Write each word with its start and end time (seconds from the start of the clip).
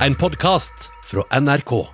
En 0.00 0.14
podkast 0.14 0.90
fra 1.04 1.40
NRK. 1.40 1.86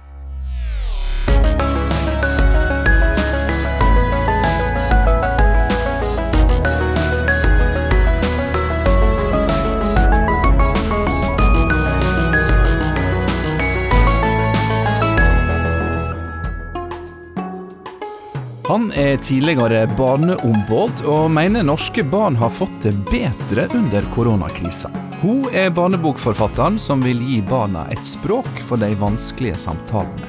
Han 18.65 18.93
er 18.97 19.17
tidligere 19.21 19.85
barneombud, 19.99 21.05
og 21.05 21.29
mener 21.31 21.67
norske 21.67 22.05
barn 22.07 22.41
har 22.41 22.49
fått 22.55 22.81
det 22.83 22.97
bedre 23.13 23.69
under 23.77 24.09
koronakrisa. 24.17 25.00
Hun 25.21 25.45
er 25.53 25.69
barnebokforfatteren 25.77 26.79
som 26.81 27.03
vil 27.05 27.19
gi 27.21 27.43
barna 27.45 27.83
et 27.93 28.01
språk 28.09 28.47
for 28.65 28.81
de 28.81 28.95
vanskelige 28.97 29.59
samtalene. 29.61 30.25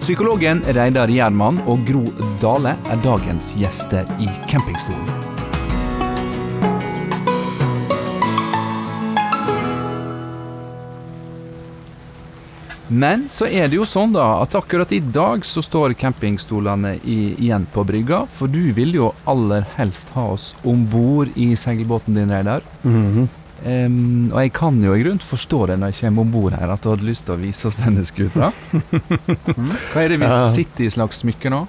Psykologen 0.00 0.62
Reidar 0.72 1.12
Gjerman 1.12 1.58
og 1.68 1.84
Gro 1.84 2.06
Dale 2.40 2.72
er 2.88 3.02
dagens 3.04 3.50
gjester 3.60 4.08
i 4.24 4.30
campingstolen. 4.48 5.12
Men 12.88 13.28
så 13.28 13.44
er 13.44 13.68
det 13.68 13.76
jo 13.76 13.84
sånn 13.84 14.16
da 14.16 14.40
at 14.40 14.56
akkurat 14.56 14.92
i 14.96 15.04
dag 15.04 15.44
så 15.44 15.60
står 15.60 15.98
campingstolene 16.00 16.96
igjen 17.04 17.68
på 17.76 17.84
brygga. 17.84 18.24
For 18.32 18.48
du 18.48 18.72
vil 18.72 18.96
jo 18.96 19.12
aller 19.28 19.68
helst 19.76 20.16
ha 20.16 20.30
oss 20.32 20.54
om 20.64 20.88
bord 20.88 21.28
i 21.36 21.52
seilbåten 21.60 22.16
din, 22.16 22.32
Reidar. 22.32 22.64
Em, 23.62 24.32
og 24.32 24.40
jeg 24.42 24.52
kan 24.56 24.80
jo 24.82 24.96
i 24.96 25.04
grunnen 25.04 25.22
forstå 25.22 25.60
det 25.70 25.78
når 25.80 25.92
jeg 25.92 26.08
kommer 26.08 26.26
om 26.26 26.34
bord 26.34 26.56
her, 26.58 26.74
at 26.74 26.82
du 26.84 26.90
hadde 26.90 27.06
lyst 27.06 27.28
til 27.28 27.36
å 27.36 27.40
vise 27.40 27.70
oss 27.70 27.78
denne 27.80 28.04
skuta. 28.04 28.50
Hva 29.92 30.02
er 30.02 30.12
det 30.12 30.20
vi 30.20 30.30
sitter 30.52 30.86
i 30.88 30.92
slags 30.92 31.22
smykke 31.22 31.52
nå? 31.54 31.64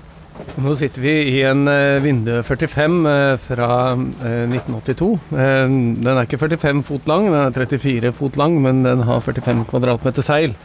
Nå 0.59 0.73
sitter 0.75 0.99
vi 1.03 1.13
i 1.31 1.37
en 1.47 1.63
uh, 1.69 2.01
Vinde 2.03 2.41
45 2.43 2.95
eh, 3.07 3.35
fra 3.39 3.69
eh, 3.95 4.41
1982. 4.51 5.07
Eh, 5.31 5.61
den 6.03 6.09
er 6.11 6.25
ikke 6.25 6.41
45 6.41 6.81
fot 6.87 7.07
lang, 7.07 7.29
den 7.29 7.39
er 7.39 7.55
34 7.55 8.11
fot 8.17 8.35
lang, 8.39 8.57
men 8.63 8.83
den 8.83 9.05
har 9.07 9.23
45 9.23 9.63
kvadratmeter 9.71 10.25
seil. 10.25 10.57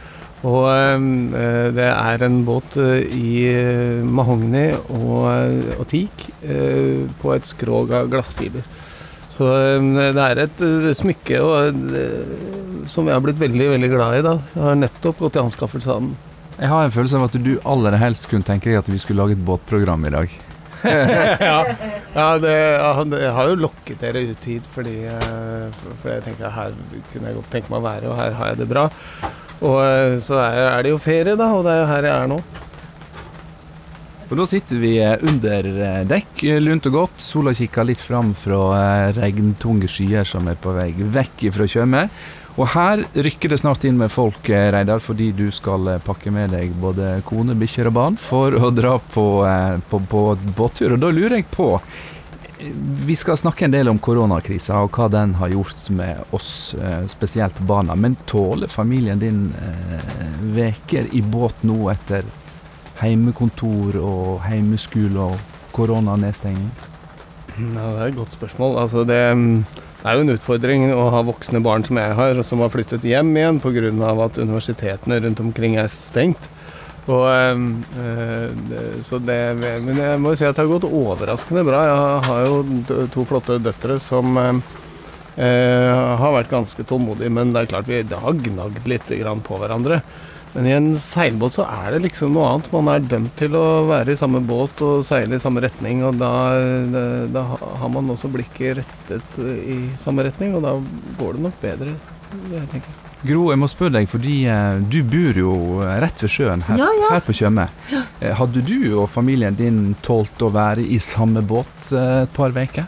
Og 0.47 0.65
eh, 0.73 1.71
det 1.75 1.87
er 1.87 2.25
en 2.25 2.39
båt 2.47 2.77
eh, 2.81 3.07
i 3.15 3.33
eh, 3.51 4.03
mahogni 4.03 4.67
og, 4.73 5.27
eh, 5.29 5.75
og 5.77 5.85
teak 5.91 6.27
eh, 6.41 7.05
på 7.21 7.35
et 7.35 7.47
skrog 7.49 7.93
av 7.95 8.09
glassfiber. 8.11 8.65
Så 9.31 9.47
eh, 9.47 10.11
det 10.15 10.25
er 10.25 10.43
et 10.45 10.63
eh, 10.65 10.91
smykke 10.97 11.39
og, 11.45 11.79
eh, 11.95 12.85
som 12.91 13.07
jeg 13.07 13.15
har 13.15 13.23
blitt 13.23 13.39
veldig 13.41 13.71
veldig 13.77 13.89
glad 13.93 14.19
i. 14.19 14.23
da. 14.27 14.35
Jeg 14.55 14.65
har 14.65 14.79
nettopp 14.79 15.23
gått 15.23 15.39
i 15.39 15.43
anskaffelse 15.45 15.91
av 15.93 16.03
den. 16.03 16.13
Jeg 16.57 16.69
har 16.69 16.85
en 16.85 16.93
følelse 16.93 17.17
av 17.17 17.27
at 17.29 17.37
du 17.41 17.53
aller 17.65 17.95
helst 17.97 18.27
kunne 18.29 18.45
tenke 18.45 18.69
deg 18.69 18.81
at 18.81 18.89
vi 18.91 18.99
skulle 19.01 19.23
lage 19.23 19.37
et 19.37 19.45
båtprogram 19.45 20.03
i 20.05 20.13
dag. 20.13 20.33
ja, 20.83 21.57
ja, 22.15 22.27
det, 22.41 22.53
jeg 23.21 23.33
har 23.37 23.51
jo 23.51 23.59
lokket 23.67 24.01
dere 24.01 24.23
ut 24.31 24.47
hit 24.49 24.65
fordi, 24.73 24.95
eh, 25.05 25.67
for, 25.77 25.93
for 26.01 26.13
jeg 26.15 26.25
tenker 26.25 26.53
her 26.53 26.73
kunne 27.13 27.29
jeg 27.29 27.37
godt 27.37 27.51
tenke 27.53 27.73
meg 27.73 27.79
å 27.79 27.85
være, 27.85 28.09
og 28.09 28.17
her 28.17 28.35
har 28.39 28.51
jeg 28.51 28.61
det 28.63 28.69
bra. 28.71 28.87
Og 29.61 29.77
så 30.25 30.39
er 30.41 30.81
det 30.81 30.89
jo 30.89 30.97
ferie, 31.01 31.37
da, 31.37 31.51
og 31.53 31.67
det 31.67 31.75
er 31.75 31.83
jo 31.83 31.89
her 31.91 32.07
jeg 32.09 32.15
er 32.17 32.29
nå. 32.31 32.39
For 34.31 34.39
da 34.39 34.45
sitter 34.47 34.77
vi 34.79 34.93
eh, 35.03 35.17
under 35.27 35.65
eh, 35.83 36.03
dekk, 36.07 36.43
eh, 36.47 36.59
lunt 36.63 36.85
og 36.87 36.93
godt. 36.95 37.17
Sola 37.19 37.51
kikker 37.51 37.83
litt 37.89 37.99
fram 37.99 38.29
fra 38.31 39.09
regntunge 39.11 39.89
skyer 39.91 40.23
som 40.23 40.47
er 40.47 40.55
på 40.55 40.71
vei 40.71 40.93
vekk 40.95 41.43
fra 41.51 41.67
Tjøme. 41.67 42.05
Og 42.55 42.69
her 42.71 43.03
rykker 43.27 43.51
det 43.51 43.59
snart 43.59 43.83
inn 43.83 43.99
med 43.99 44.07
folk, 44.13 44.47
Reidar, 44.47 45.03
fordi 45.03 45.33
du 45.35 45.49
skal 45.51 45.97
pakke 46.07 46.31
med 46.31 46.55
deg 46.55 46.71
både 46.79 47.17
kone, 47.27 47.57
bikkjer 47.59 47.91
og 47.91 47.97
barn 47.99 48.15
for 48.15 48.55
å 48.55 48.71
dra 48.71 48.95
på, 49.03 49.27
på, 49.91 50.03
på 50.15 50.25
båttur. 50.55 50.95
Og 50.95 51.03
da 51.03 51.11
lurer 51.11 51.41
jeg 51.41 51.51
på 51.51 51.73
Vi 53.03 53.15
skal 53.19 53.39
snakke 53.39 53.67
en 53.67 53.75
del 53.75 53.91
om 53.91 53.99
koronakrisa 53.99 54.79
og 54.79 54.95
hva 54.95 55.11
den 55.11 55.35
har 55.41 55.51
gjort 55.51 55.89
med 55.91 56.35
oss, 56.37 56.53
spesielt 57.11 57.59
barna. 57.67 57.99
Men 57.99 58.15
tåler 58.31 58.71
familien 58.71 59.19
din 59.19 59.49
veker 60.55 61.11
i 61.11 61.19
båt 61.19 61.67
nå 61.67 61.89
etter 61.91 62.23
heimekontor 63.01 63.97
og 64.01 64.41
heimeskole 64.45 65.31
og 65.31 65.61
koronanedstenging? 65.75 66.69
Ja, 67.57 67.87
det 67.93 67.99
er 67.99 68.05
et 68.07 68.19
godt 68.19 68.35
spørsmål. 68.37 68.77
Altså, 68.79 69.03
det, 69.07 69.17
er 69.17 70.17
jo 70.17 70.23
en 70.23 70.33
utfordring 70.33 70.87
å 70.95 71.09
ha 71.13 71.21
voksne 71.27 71.61
barn 71.63 71.85
som 71.87 71.99
jeg 71.99 72.15
har, 72.17 72.41
som 72.47 72.63
har 72.63 72.71
flyttet 72.73 73.05
hjem 73.05 73.33
igjen 73.37 73.61
pga. 73.61 74.11
at 74.25 74.37
universitetene 74.37 75.19
rundt 75.25 75.39
omkring 75.39 75.77
er 75.77 75.91
stengt. 75.91 76.49
Og, 77.09 77.25
eh, 77.27 78.49
det, 79.25 79.39
men 79.57 79.97
jeg 79.97 80.19
må 80.21 80.31
jo 80.31 80.37
si 80.37 80.45
at 80.45 80.55
det 80.55 80.63
har 80.63 80.69
gått 80.69 80.85
overraskende 80.85 81.65
bra. 81.65 81.81
Jeg 81.89 82.25
har 82.27 82.45
jo 82.45 83.07
to 83.13 83.25
flotte 83.25 83.57
døtre 83.59 83.97
som 83.99 84.37
eh, 84.37 85.91
har 86.21 86.35
vært 86.37 86.51
ganske 86.51 86.85
tålmodige, 86.85 87.33
men 87.33 87.53
det 87.53 87.63
er 87.63 87.71
klart 87.73 87.89
vi 87.89 88.03
det 88.05 88.21
har 88.21 88.37
gnagd 88.45 88.87
litt 88.87 89.09
på 89.09 89.57
hverandre. 89.57 90.01
Men 90.53 90.65
i 90.67 90.73
en 90.75 90.89
seilbåt 90.99 91.55
så 91.55 91.63
er 91.63 91.93
det 91.95 92.01
liksom 92.09 92.33
noe 92.35 92.49
annet. 92.49 92.71
Man 92.75 92.89
er 92.91 93.05
dømt 93.07 93.35
til 93.39 93.53
å 93.55 93.65
være 93.87 94.11
i 94.11 94.19
samme 94.19 94.41
båt 94.43 94.81
og 94.83 95.05
seile 95.07 95.37
i 95.37 95.43
samme 95.43 95.63
retning, 95.63 96.01
og 96.03 96.17
da, 96.19 96.31
da, 96.91 97.03
da 97.31 97.43
har 97.79 97.93
man 97.93 98.11
også 98.11 98.27
blikket 98.33 98.81
rettet 98.81 99.39
i 99.41 99.77
samme 100.01 100.25
retning, 100.27 100.57
og 100.59 100.65
da 100.67 100.73
går 101.21 101.37
det 101.39 101.45
nok 101.47 101.61
bedre, 101.63 101.95
jeg 102.51 102.67
tenker. 102.73 102.97
Gro, 103.21 103.43
jeg 103.53 103.59
må 103.61 103.67
spørre 103.69 103.93
deg, 103.99 104.07
fordi 104.09 104.35
eh, 104.49 104.79
du 104.89 104.95
bor 105.05 105.37
jo 105.37 105.51
eh, 105.85 105.91
rett 106.01 106.23
ved 106.23 106.31
sjøen 106.33 106.63
her, 106.65 106.79
Ja, 106.81 106.87
ja. 106.97 107.09
her 107.13 107.21
på 107.21 107.35
Tjøme. 107.37 107.67
Eh, 107.93 108.31
Hadde 108.39 108.63
du 108.65 108.79
og 108.97 109.05
familien 109.13 109.53
din 109.59 109.91
tålt 110.01 110.41
å 110.41 110.49
være 110.55 110.81
i 110.81 110.97
samme 110.97 111.43
båt 111.45 111.91
et 111.93 112.33
par 112.33 112.49
uker? 112.57 112.87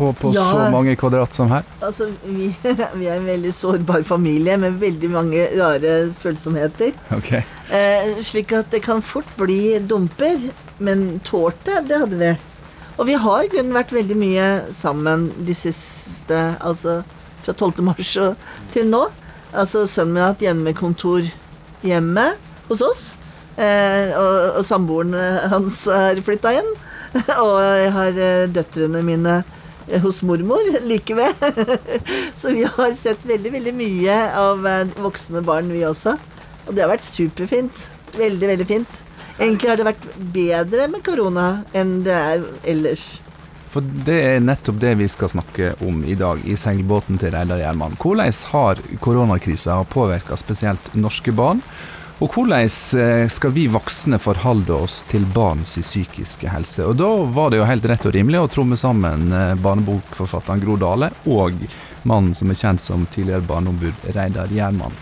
På, 0.00 0.10
på 0.16 0.30
Ja. 0.32 0.46
så 0.48 0.70
mange 0.72 0.94
kvadrat 0.96 1.34
som 1.36 1.50
her? 1.52 1.66
Altså, 1.84 2.06
vi, 2.24 2.48
vi 3.00 3.06
er 3.10 3.18
en 3.18 3.26
veldig 3.28 3.52
sårbar 3.52 4.06
familie 4.08 4.56
med 4.56 4.78
veldig 4.80 5.10
mange 5.12 5.44
rare 5.60 5.96
følsomheter. 6.22 6.94
Ok. 7.12 7.34
Eh, 7.68 8.14
slik 8.24 8.54
at 8.56 8.72
det 8.72 8.80
kan 8.86 9.02
fort 9.04 9.28
bli 9.36 9.76
dumper, 9.84 10.40
men 10.80 11.20
tårte, 11.28 11.82
det 11.88 12.00
hadde 12.00 12.20
vi. 12.22 12.32
Og 12.96 13.06
vi 13.08 13.18
har 13.20 13.44
i 13.44 13.52
grunnen 13.52 13.76
vært 13.76 13.92
veldig 13.92 14.16
mye 14.16 14.48
sammen 14.76 15.30
de 15.46 15.54
siste 15.56 16.40
Altså 16.60 16.98
fra 17.44 17.54
12. 17.54 17.84
mars 17.84 18.16
til 18.74 18.90
nå. 18.92 19.06
Altså 19.52 19.86
sønnen 19.88 20.16
min 20.16 20.22
har 20.24 20.34
hatt 20.34 20.44
hjemmekontor 20.44 21.28
hjemme 21.84 22.26
hos 22.68 22.82
oss. 22.84 23.06
Eh, 23.60 24.12
og, 24.16 24.58
og 24.60 24.66
samboeren 24.68 25.16
hans 25.52 25.84
har 25.88 26.20
flytta 26.24 26.52
inn. 26.60 26.68
og 27.44 27.56
jeg 27.64 27.94
har 27.96 28.20
eh, 28.20 28.44
døtrene 28.52 29.00
mine 29.04 29.40
hos 30.02 30.22
mormor 30.26 30.66
like 30.86 31.14
ved. 31.16 31.46
Så 32.40 32.54
vi 32.54 32.64
har 32.64 32.94
sett 32.98 33.24
veldig, 33.26 33.52
veldig 33.58 33.74
mye 33.76 34.18
av 34.38 34.66
eh, 34.66 34.98
voksne 35.02 35.42
barn, 35.46 35.72
vi 35.72 35.84
også. 35.86 36.16
Og 36.66 36.76
det 36.76 36.84
har 36.84 36.92
vært 36.92 37.08
superfint. 37.08 37.86
Veldig, 38.18 38.46
veldig 38.54 38.68
fint. 38.68 39.00
Egentlig 39.40 39.70
har 39.70 39.80
det 39.80 39.88
vært 39.88 40.06
bedre 40.34 40.86
med 40.92 41.02
korona 41.06 41.48
enn 41.76 42.00
det 42.04 42.16
er 42.16 42.46
ellers. 42.68 43.04
For 43.70 43.86
det 44.06 44.16
er 44.26 44.42
nettopp 44.42 44.80
det 44.82 44.96
vi 44.98 45.06
skal 45.08 45.30
snakke 45.30 45.74
om 45.86 46.02
i 46.02 46.16
dag 46.18 46.42
i 46.42 46.56
seilbåten 46.58 47.20
til 47.22 47.30
Reidar 47.34 47.60
Gjerman. 47.62 47.94
Hvordan 48.02 48.34
har 48.50 48.82
koronakrisa 49.00 49.78
påvirka 49.92 50.36
spesielt 50.36 50.90
norske 50.98 51.32
barn? 51.32 51.62
Og 52.20 52.34
hvordan 52.34 52.66
eh, 53.00 53.26
skal 53.32 53.52
vi 53.56 53.62
voksne 53.72 54.18
forholde 54.20 54.74
oss 54.76 54.98
til 55.08 55.24
barns 55.32 55.78
psykiske 55.80 56.50
helse? 56.52 56.84
Og 56.84 56.98
da 57.00 57.08
var 57.32 57.48
det 57.48 57.62
jo 57.62 57.68
helt 57.68 57.86
rett 57.88 58.04
og 58.04 58.12
rimelig 58.12 58.42
å 58.42 58.50
tromme 58.52 58.76
sammen 58.76 59.32
eh, 59.32 59.54
barnebokforfatteren 59.56 60.60
Gro 60.60 60.76
Dale 60.80 61.08
og 61.32 61.56
mannen 62.04 62.36
som 62.36 62.52
er 62.52 62.60
kjent 62.60 62.84
som 62.84 63.06
tidligere 63.08 63.46
barneombud 63.48 64.04
Reidar 64.12 64.52
Gjerman. 64.52 64.92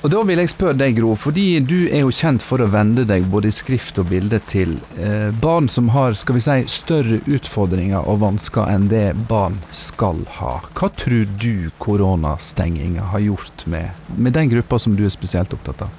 Og 0.00 0.08
da 0.08 0.20
vil 0.24 0.40
jeg 0.40 0.48
spørre 0.48 0.78
deg, 0.80 0.94
Gro, 0.96 1.10
fordi 1.12 1.58
du 1.60 1.82
er 1.92 2.06
jo 2.06 2.12
kjent 2.14 2.40
for 2.40 2.62
å 2.64 2.70
vende 2.72 3.02
deg 3.04 3.26
både 3.28 3.50
i 3.50 3.52
skrift 3.52 3.98
og 4.00 4.08
bilde 4.08 4.38
til 4.48 4.78
eh, 4.96 5.28
barn 5.42 5.68
som 5.68 5.90
har 5.92 6.16
skal 6.16 6.38
vi 6.38 6.44
si, 6.46 6.54
større 6.72 7.18
utfordringer 7.28 8.08
og 8.08 8.22
vansker 8.22 8.64
enn 8.72 8.86
det 8.88 9.10
barn 9.28 9.58
skal 9.76 10.22
ha. 10.38 10.54
Hva 10.72 10.88
tror 10.96 11.28
du 11.42 11.68
koronastenginga 11.84 13.10
har 13.12 13.26
gjort 13.26 13.66
med, 13.68 14.00
med 14.16 14.38
den 14.38 14.48
gruppa 14.54 14.80
som 14.80 14.96
du 14.96 15.04
er 15.04 15.12
spesielt 15.12 15.52
opptatt 15.52 15.84
av? 15.84 15.92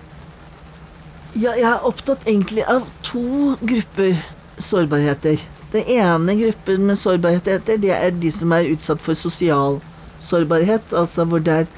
Ja, 1.38 1.54
jeg 1.54 1.70
er 1.70 1.86
opptatt 1.86 2.26
egentlig 2.26 2.66
av 2.66 2.90
to 3.06 3.54
grupper 3.62 4.18
sårbarheter. 4.58 5.46
Den 5.78 5.94
ene 5.94 6.40
gruppen 6.42 6.90
med 6.90 6.98
sårbarheter, 6.98 7.62
det 7.70 7.94
er 7.94 8.18
de 8.18 8.34
som 8.34 8.58
er 8.58 8.74
utsatt 8.74 9.06
for 9.06 9.14
sosial 9.14 9.78
sårbarhet. 10.18 10.90
Altså 10.90 11.30
hvor 11.30 11.46
det 11.46 11.62
er 11.62 11.72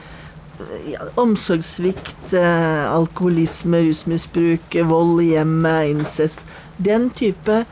omsorgssvikt, 1.19 2.33
eh, 2.33 2.91
alkoholisme, 2.91 3.81
rusmisbruk, 3.87 4.75
vold 4.89 5.21
i 5.23 5.33
hjemmet, 5.33 5.89
incest. 5.89 6.41
Den 6.77 7.09
type 7.09 7.65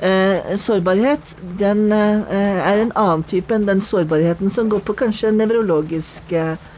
eh, 0.00 0.56
sårbarhet, 0.56 1.36
den 1.58 1.92
eh, 1.92 2.34
er 2.72 2.82
en 2.82 2.92
annen 2.94 3.24
type 3.28 3.54
enn 3.54 3.68
den 3.68 3.80
sårbarheten 3.84 4.50
som 4.50 4.70
går 4.70 4.84
på 4.86 4.96
kanskje 5.04 5.34
nevrologiske 5.34 6.42
og, 6.42 6.58
øh, 6.58 6.77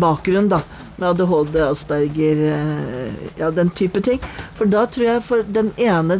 bakgrunn, 0.00 0.48
da. 0.48 0.62
Med 0.96 1.08
ADHD, 1.10 1.56
Asperger, 1.60 2.38
øh, 2.56 3.10
ja, 3.36 3.50
den 3.50 3.70
type 3.70 4.00
ting. 4.00 4.20
For 4.56 4.64
da 4.64 4.86
tror 4.88 5.04
jeg 5.04 5.24
for 5.26 5.42
den 5.44 5.72
ene 5.76 6.16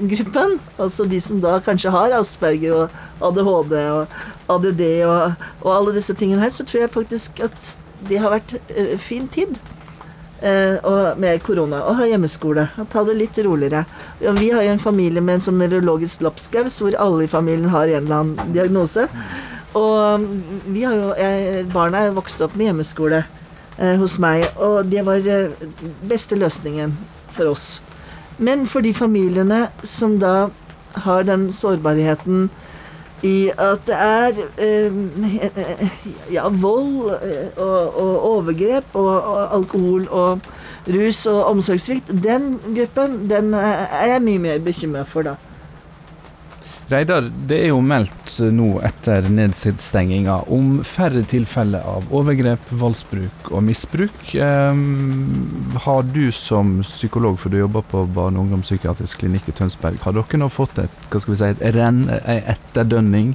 gruppen, 0.00 0.56
altså 0.78 1.06
de 1.06 1.20
som 1.22 1.38
da 1.40 1.60
kanskje 1.62 1.92
har 1.94 2.16
Asperger 2.18 2.74
og 2.74 3.28
ADHD 3.28 3.76
og 3.92 4.18
ADD 4.50 4.82
og, 5.06 5.46
og 5.62 5.70
alle 5.76 5.94
disse 5.94 6.14
tingene 6.14 6.42
her, 6.42 6.50
så 6.50 6.66
tror 6.66 6.80
jeg 6.80 6.90
faktisk 6.90 7.40
at 7.46 7.76
det 8.08 8.18
har 8.18 8.34
vært 8.34 8.58
øh, 8.76 8.98
fin 8.98 9.28
tid. 9.28 9.54
Eh, 10.42 10.76
og 10.84 11.16
med 11.18 11.40
korona, 11.40 11.78
og 11.88 11.96
ha 11.96 12.06
hjemmeskole. 12.10 12.66
Og 12.76 12.88
ta 12.92 13.04
det 13.08 13.14
litt 13.16 13.38
roligere. 13.46 13.86
Ja, 14.20 14.34
vi 14.36 14.50
har 14.52 14.66
jo 14.66 14.74
en 14.74 14.82
familie 14.82 15.22
med 15.24 15.38
en 15.38 15.46
sånn 15.46 15.60
nevrologisk 15.62 16.20
lapskaus, 16.26 16.76
hvor 16.82 16.96
alle 17.00 17.24
i 17.24 17.30
familien 17.30 17.70
har 17.72 17.88
en 17.88 18.04
eller 18.04 18.18
annen 18.20 18.52
diagnose. 18.52 19.06
Og 19.76 20.28
vi 20.72 20.84
har 20.86 20.96
jo, 20.96 21.10
jeg, 21.20 21.66
barna 21.72 22.06
er 22.06 22.16
vokst 22.16 22.40
opp 22.44 22.56
med 22.56 22.70
hjemmeskole 22.70 23.24
eh, 23.78 23.96
hos 24.00 24.16
meg, 24.22 24.46
og 24.56 24.88
det 24.88 25.04
var 25.06 25.26
eh, 25.28 25.66
beste 26.08 26.38
løsningen 26.38 26.96
for 27.36 27.52
oss. 27.52 27.66
Men 28.38 28.66
for 28.68 28.84
de 28.84 28.94
familiene 28.96 29.66
som 29.84 30.18
da 30.20 30.48
har 31.06 31.28
den 31.28 31.50
sårbarheten 31.52 32.48
i 33.24 33.50
at 33.58 33.84
det 33.88 33.96
er 33.96 34.40
eh, 34.60 35.92
ja, 36.32 36.48
vold 36.48 37.10
eh, 37.16 37.48
og, 37.56 37.96
og 37.96 38.24
overgrep 38.30 38.94
og, 38.94 39.08
og 39.08 39.54
alkohol 39.56 40.08
og 40.08 40.40
rus 40.86 41.24
og 41.26 41.44
omsorgssvikt, 41.44 42.12
den 42.24 42.56
gruppen 42.76 43.24
den 43.30 43.54
eh, 43.54 43.86
er 44.02 44.12
jeg 44.12 44.24
mye 44.28 44.38
mer 44.38 44.58
bekymra 44.64 45.04
for, 45.08 45.22
da. 45.22 45.36
Reidar, 46.86 47.24
det 47.50 47.56
er 47.64 47.72
jo 47.72 47.80
meldt 47.82 48.36
nå 48.54 48.76
etter 48.86 49.24
nedstenginga 49.26 50.36
om 50.54 50.84
færre 50.86 51.24
tilfeller 51.26 51.82
av 51.82 52.04
overgrep, 52.14 52.68
voldsbruk 52.78 53.50
og 53.50 53.64
misbruk. 53.66 54.14
Um, 54.38 55.72
har 55.82 56.06
du 56.14 56.28
som 56.30 56.76
psykolog, 56.86 57.40
for 57.42 57.50
du 57.50 57.58
jobber 57.58 57.82
på 57.90 58.04
barne- 58.14 58.38
og 58.38 58.46
ungdomspsykiatrisk 58.46 59.18
klinikk 59.24 59.50
i 59.50 59.56
Tønsberg, 59.58 59.98
har 60.04 60.14
dere 60.14 60.38
nå 60.38 60.46
fått 60.52 60.78
et, 60.84 61.02
hva 61.10 61.22
skal 61.24 61.34
vi 61.34 61.40
si, 61.40 61.50
et 61.56 61.66
renn, 61.74 62.04
ei 62.22 62.38
etterdønning 62.54 63.34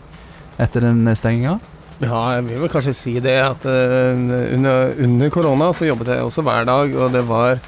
etter 0.56 0.88
den 0.88 1.04
stenginga? 1.20 1.58
Ja, 2.00 2.22
jeg 2.38 2.48
vil 2.48 2.64
vel 2.64 2.72
kanskje 2.72 2.96
si 2.96 3.18
det 3.20 3.36
at 3.44 3.68
uh, 3.68 4.16
under, 4.56 4.96
under 4.96 5.36
korona 5.36 5.74
så 5.76 5.92
jobbet 5.92 6.16
jeg 6.16 6.24
også 6.24 6.48
hver 6.48 6.72
dag, 6.72 6.96
og 6.96 7.12
det 7.20 7.28
var 7.28 7.60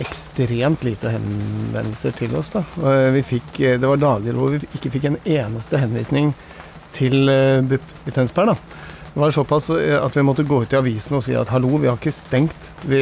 ekstremt 0.00 0.84
lite 0.86 1.12
henvendelser 1.14 2.14
til 2.16 2.34
oss. 2.36 2.50
da. 2.54 2.64
Eh, 2.76 3.10
vi 3.16 3.22
fikk, 3.36 3.60
eh, 3.60 3.78
det 3.80 3.88
var 3.88 4.00
dager 4.00 4.36
hvor 4.36 4.54
vi 4.54 4.60
ikke 4.74 4.92
fikk 4.96 5.10
en 5.10 5.20
eneste 5.24 5.80
henvisning 5.80 6.34
til 6.96 7.28
eh, 7.28 7.60
BUP 7.60 8.08
i 8.08 8.14
Tønsberg. 8.16 8.54
da. 8.54 8.54
Det 9.10 9.20
var 9.20 9.32
såpass 9.34 9.70
at 9.70 10.16
vi 10.16 10.22
måtte 10.22 10.46
gå 10.46 10.62
ut 10.62 10.72
i 10.72 10.78
avisen 10.78 11.16
og 11.18 11.24
si 11.26 11.34
at 11.34 11.48
hallo, 11.50 11.80
vi 11.82 11.88
har 11.88 11.96
ikke 11.98 12.14
stengt. 12.14 12.70
Vi, 12.86 13.00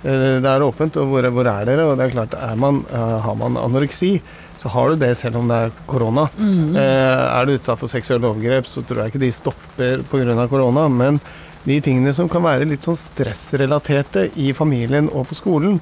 det 0.00 0.48
er 0.48 0.62
åpent, 0.64 0.96
og 0.96 1.10
hvor, 1.10 1.28
hvor 1.28 1.44
er 1.44 1.66
dere? 1.68 1.84
Og 1.84 1.98
det 1.98 2.06
er 2.06 2.14
klart, 2.14 2.32
er 2.32 2.56
man, 2.56 2.80
har 2.88 3.36
man 3.36 3.58
anoreksi, 3.60 4.14
så 4.56 4.72
har 4.72 4.88
du 4.88 4.96
det 4.96 5.12
selv 5.20 5.36
om 5.36 5.52
det 5.52 5.58
er 5.66 5.76
korona. 5.84 6.24
Mm. 6.38 6.72
er 6.72 7.44
du 7.44 7.52
utsatt 7.52 7.82
for 7.82 7.92
seksuelle 7.92 8.24
overgrep, 8.24 8.64
så 8.64 8.80
tror 8.80 9.02
jeg 9.02 9.12
ikke 9.12 9.24
de 9.26 9.30
stopper 9.36 10.06
pga. 10.08 10.48
korona. 10.48 10.88
Men 10.88 11.20
de 11.64 11.80
tingene 11.84 12.12
som 12.16 12.28
kan 12.32 12.44
være 12.44 12.68
litt 12.68 12.84
sånn 12.86 12.98
stressrelaterte 12.98 14.28
i 14.40 14.50
familien 14.56 15.10
og 15.12 15.28
på 15.30 15.38
skolen, 15.38 15.80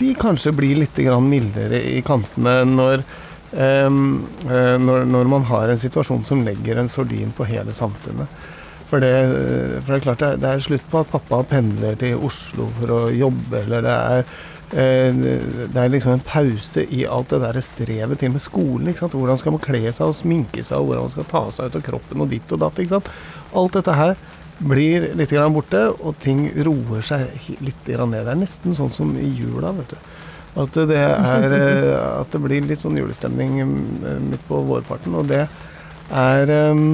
de 0.00 0.14
kanskje 0.18 0.54
blir 0.56 0.80
litt 0.80 0.98
mildere 1.22 1.80
i 1.92 2.00
kantene 2.02 2.62
når, 2.64 3.02
um, 3.52 4.24
når, 4.48 5.04
når 5.04 5.28
man 5.28 5.44
har 5.50 5.68
en 5.68 5.78
situasjon 5.78 6.24
som 6.24 6.44
legger 6.46 6.80
en 6.80 6.88
sordin 6.88 7.34
på 7.36 7.44
hele 7.44 7.72
samfunnet. 7.72 8.28
For 8.90 8.98
det, 8.98 9.12
for 9.84 9.92
det 9.92 9.98
er 10.00 10.06
klart 10.06 10.22
det 10.22 10.30
det 10.42 10.48
er 10.50 10.64
slutt 10.64 10.86
på 10.90 11.04
at 11.04 11.12
pappa 11.12 11.44
pendler 11.46 11.98
til 12.00 12.18
Oslo 12.26 12.66
for 12.80 12.90
å 12.90 13.02
jobbe, 13.14 13.60
eller 13.60 13.84
det 13.86 13.92
er 13.94 14.24
eh, 14.72 15.20
det 15.70 15.78
er 15.84 15.92
liksom 15.92 16.16
en 16.16 16.24
pause 16.26 16.82
i 16.90 17.04
alt 17.06 17.30
det 17.30 17.38
der 17.44 17.60
strevet 17.62 18.18
til 18.18 18.34
med 18.34 18.42
skolen. 18.42 18.90
Hvordan 18.90 19.38
skal 19.38 19.54
man 19.54 19.62
kle 19.62 19.84
seg 19.86 20.08
og 20.08 20.18
sminke 20.18 20.64
seg, 20.64 20.80
og 20.80 20.90
hvordan 20.90 21.06
man 21.06 21.14
skal 21.14 21.30
ta 21.30 21.44
seg 21.54 21.70
ut 21.70 21.78
av 21.78 21.86
kroppen 21.86 22.24
og 22.24 22.32
ditt 22.34 22.56
og 22.56 22.64
datt. 22.64 23.14
Alt 23.54 23.78
dette 23.78 23.94
her 24.00 24.18
blir 24.60 25.10
litt 25.16 25.32
grann 25.32 25.54
borte, 25.54 25.86
og 26.00 26.18
ting 26.20 26.44
roer 26.66 27.04
seg 27.04 27.30
litt 27.64 27.88
ned. 27.88 28.24
Det 28.26 28.34
er 28.34 28.40
nesten 28.40 28.76
sånn 28.76 28.92
som 28.92 29.14
i 29.18 29.28
jula, 29.28 29.72
vet 29.78 29.94
du. 29.94 30.10
At 30.60 30.74
det, 30.74 30.98
er, 30.98 31.52
eh, 31.54 31.94
at 31.94 32.32
det 32.34 32.40
blir 32.42 32.66
litt 32.66 32.82
sånn 32.82 32.98
julestemning 32.98 33.60
eh, 33.62 34.18
midt 34.24 34.42
på 34.48 34.58
vårparten, 34.66 35.14
og 35.14 35.28
det 35.30 35.44
er 36.10 36.52
eh, 36.56 36.84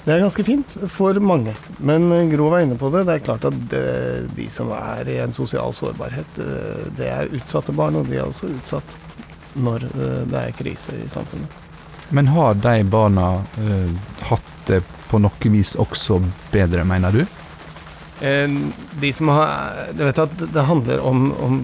det 0.00 0.14
er 0.14 0.22
ganske 0.22 0.44
fint 0.46 0.74
for 0.88 1.18
mange. 1.20 1.52
Men 1.76 2.08
Gro 2.30 2.46
var 2.50 2.62
inne 2.64 2.78
på 2.80 2.88
det. 2.94 3.02
Det 3.04 3.18
er 3.18 3.24
klart 3.26 3.44
at 3.44 3.56
det, 3.68 3.82
de 4.32 4.46
som 4.48 4.70
er 4.72 5.10
i 5.12 5.18
en 5.20 5.34
sosial 5.36 5.74
sårbarhet, 5.76 6.40
eh, 6.40 6.86
det 6.96 7.10
er 7.10 7.34
utsatte 7.36 7.74
barn, 7.76 7.98
og 8.00 8.08
de 8.08 8.16
er 8.16 8.24
også 8.24 8.48
utsatt 8.54 8.96
når 9.60 9.84
det 10.30 10.40
er 10.40 10.54
krise 10.56 10.94
i 10.94 11.08
samfunnet. 11.10 11.58
Men 12.14 12.30
har 12.30 12.54
de 12.54 12.84
barna 12.90 13.26
uh, 13.58 13.90
hatt 14.30 14.50
det 14.66 14.80
på 15.10 15.18
noe 15.22 15.50
vis 15.52 15.74
også 15.80 16.20
bedre, 16.54 16.84
mener 16.86 17.12
du? 17.12 17.22
Eh, 18.20 18.48
De 19.00 19.10
som 19.16 19.28
har 19.32 19.86
Du 19.96 20.02
vet 20.04 20.18
at 20.20 20.34
det 20.52 20.64
handler 20.68 21.00
om, 21.00 21.30
om, 21.40 21.54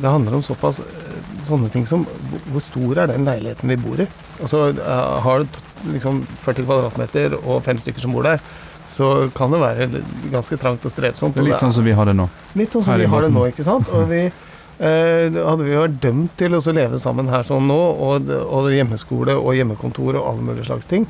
det 0.00 0.04
handler 0.10 0.34
om 0.36 0.42
såpass 0.44 0.80
eh, 0.84 1.20
sånne 1.42 1.70
ting 1.72 1.86
som 1.88 2.04
hvor- 2.50 2.60
stor 2.62 2.98
er 3.02 3.06
den 3.10 3.24
leiligheten 3.24 3.68
vi 3.72 3.76
bor 3.80 4.00
i? 4.00 4.06
Altså 4.40 4.66
eh, 4.76 5.20
Har 5.24 5.40
du 5.40 5.48
liksom 5.94 6.20
40 6.44 6.66
kvadratmeter 6.68 7.38
og 7.42 7.62
fem 7.64 7.78
stykker 7.80 8.00
som 8.04 8.12
bor 8.14 8.22
der, 8.28 8.38
så 8.86 9.30
kan 9.34 9.50
det 9.50 9.58
være 9.62 9.88
ganske 10.30 10.58
trangt 10.60 10.84
og 10.86 10.92
strevsomt. 10.92 11.34
Det 11.34 11.40
er 11.42 11.48
litt 11.48 11.58
sånn 11.62 11.72
som 11.74 11.84
vi 11.86 11.94
har 11.96 12.06
det 12.06 12.14
nå. 12.18 12.28
Litt 12.60 12.70
sånn 12.76 12.84
som 12.86 12.98
vi 13.00 13.08
har 13.08 13.24
det 13.24 13.30
nå, 13.34 13.46
ikke 13.50 13.64
sant? 13.66 13.88
Og 13.90 14.04
vi, 14.10 14.20
eh, 14.26 15.26
hadde 15.32 15.64
vi 15.64 15.74
vært 15.78 15.96
dømt 16.02 16.36
til 16.38 16.54
å 16.54 16.60
leve 16.76 17.00
sammen 17.02 17.30
her 17.32 17.42
sånn 17.48 17.66
nå, 17.66 17.78
og, 18.06 18.30
og 18.30 18.68
hjemmeskole 18.70 19.34
og 19.38 19.54
hjemmekontor 19.58 20.20
og 20.20 20.28
alle 20.28 20.46
mulige 20.52 20.68
slags 20.68 20.86
ting, 20.90 21.06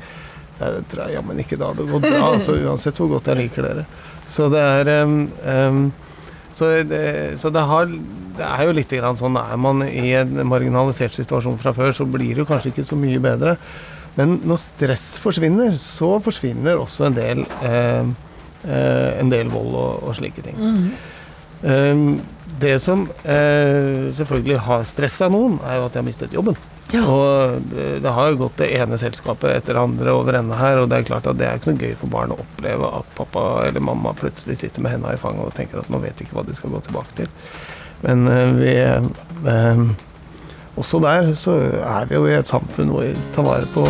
det 0.59 0.83
tror 0.91 1.07
jeg 1.07 1.17
jammen 1.17 1.39
ikke 1.41 1.57
det 1.59 1.65
hadde 1.65 1.89
gått 1.89 2.05
bra, 2.05 2.23
altså, 2.35 2.55
uansett 2.61 2.99
hvor 2.99 3.09
godt 3.15 3.31
jeg 3.31 3.41
liker 3.41 3.65
dere. 3.65 3.85
Så 4.29 4.47
det 4.53 4.61
er 4.61 4.91
um, 5.03 5.15
um, 5.43 5.85
så, 6.53 6.69
det, 6.85 7.39
så 7.41 7.49
det, 7.49 7.63
har, 7.69 7.89
det 8.37 8.45
er 8.45 8.67
jo 8.67 8.75
litt 8.77 8.93
grann 8.93 9.17
sånn 9.17 9.39
Er 9.41 9.57
man 9.59 9.81
i 9.87 10.13
en 10.19 10.37
marginalisert 10.47 11.15
situasjon 11.17 11.57
fra 11.61 11.73
før, 11.75 11.91
så 11.95 12.05
blir 12.05 12.35
det 12.35 12.43
jo 12.43 12.49
kanskje 12.49 12.71
ikke 12.73 12.85
så 12.85 12.97
mye 12.99 13.21
bedre. 13.23 13.55
Men 14.13 14.37
når 14.45 14.61
stress 14.61 15.07
forsvinner, 15.21 15.73
så 15.81 16.19
forsvinner 16.21 16.77
også 16.77 17.07
en 17.07 17.17
del, 17.17 17.41
eh, 17.65 18.13
eh, 18.67 19.09
en 19.23 19.33
del 19.33 19.49
vold 19.49 19.73
og, 19.73 20.05
og 20.05 20.15
slike 20.19 20.45
ting. 20.45 20.61
Um, 21.63 22.21
det 22.61 22.75
som 22.83 23.07
eh, 23.23 24.11
selvfølgelig 24.13 24.59
har 24.67 24.85
stressa 24.85 25.29
noen, 25.33 25.57
er 25.65 25.79
jo 25.79 25.87
at 25.87 25.95
de 25.95 26.01
har 26.03 26.05
mistet 26.05 26.35
jobben. 26.35 26.59
Ja. 26.93 27.03
Og 27.09 27.63
det, 27.71 27.87
det 28.03 28.11
har 28.13 28.29
jo 28.29 28.43
gått 28.43 28.59
det 28.61 28.69
ene 28.77 28.97
selskapet 29.01 29.49
etter 29.49 29.73
det 29.73 29.81
andre 29.81 30.13
over 30.13 30.37
ende 30.37 30.57
her, 30.59 30.77
og 30.77 30.91
det 30.91 30.99
er 30.99 31.07
klart 31.07 31.29
at 31.29 31.39
det 31.39 31.47
er 31.47 31.57
ikke 31.57 31.73
noe 31.73 31.81
gøy 31.81 31.95
for 31.97 32.13
barn 32.13 32.33
å 32.35 32.37
oppleve 32.43 32.89
at 32.99 33.15
pappa 33.17 33.45
eller 33.65 33.81
mamma 33.81 34.13
plutselig 34.19 34.59
sitter 34.61 34.85
med 34.85 34.93
henda 34.93 35.15
i 35.15 35.21
fanget 35.21 35.47
og 35.47 35.55
tenker 35.57 35.81
at 35.81 35.89
nå 35.89 36.01
vet 36.03 36.21
ikke 36.21 36.37
hva 36.37 36.45
de 36.45 36.53
skal 36.57 36.75
gå 36.75 36.83
tilbake 36.85 37.17
til. 37.23 37.31
Men 38.03 38.27
eh, 38.27 38.49
vi 38.59 38.73
eh, 38.77 39.85
Også 40.77 40.99
der 41.01 41.31
så 41.37 41.55
er 41.81 42.09
vi 42.09 42.17
jo 42.17 42.27
i 42.29 42.35
et 42.37 42.49
samfunn 42.49 42.91
hvor 42.93 43.05
vi 43.05 43.13
tar 43.33 43.45
vare 43.45 43.69
på 43.73 43.85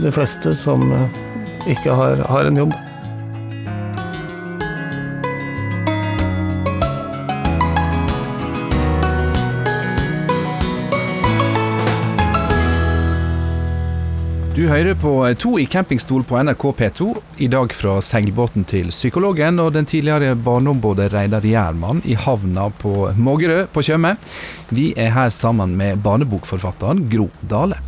de 0.00 0.12
fleste 0.12 0.54
som 0.56 0.84
eh, 0.96 1.20
ikke 1.74 1.92
har, 1.96 2.24
har 2.28 2.48
en 2.48 2.62
jobb. 2.64 2.76
Hører 14.70 14.94
på 14.94 15.12
To 15.42 15.56
i 15.58 15.64
campingstol 15.66 16.22
på 16.22 16.36
NRK 16.46 16.64
P2, 16.78 17.06
i 17.42 17.48
dag 17.50 17.72
fra 17.74 17.96
seilbåten 18.04 18.62
til 18.70 18.92
psykologen 18.94 19.58
og 19.58 19.72
den 19.74 19.88
tidligere 19.88 20.36
barneombudet 20.38 21.08
Reidar 21.10 21.42
Gjermann 21.42 21.98
i 22.06 22.14
havna 22.14 22.68
på 22.78 23.08
Mågerø 23.18 23.64
på 23.72 23.82
Tjøme. 23.82 24.12
Vi 24.70 24.92
er 24.94 25.10
her 25.16 25.32
sammen 25.34 25.74
med 25.80 25.98
barnebokforfatteren 26.04 27.02
Gro 27.10 27.26
Dale. 27.42 27.80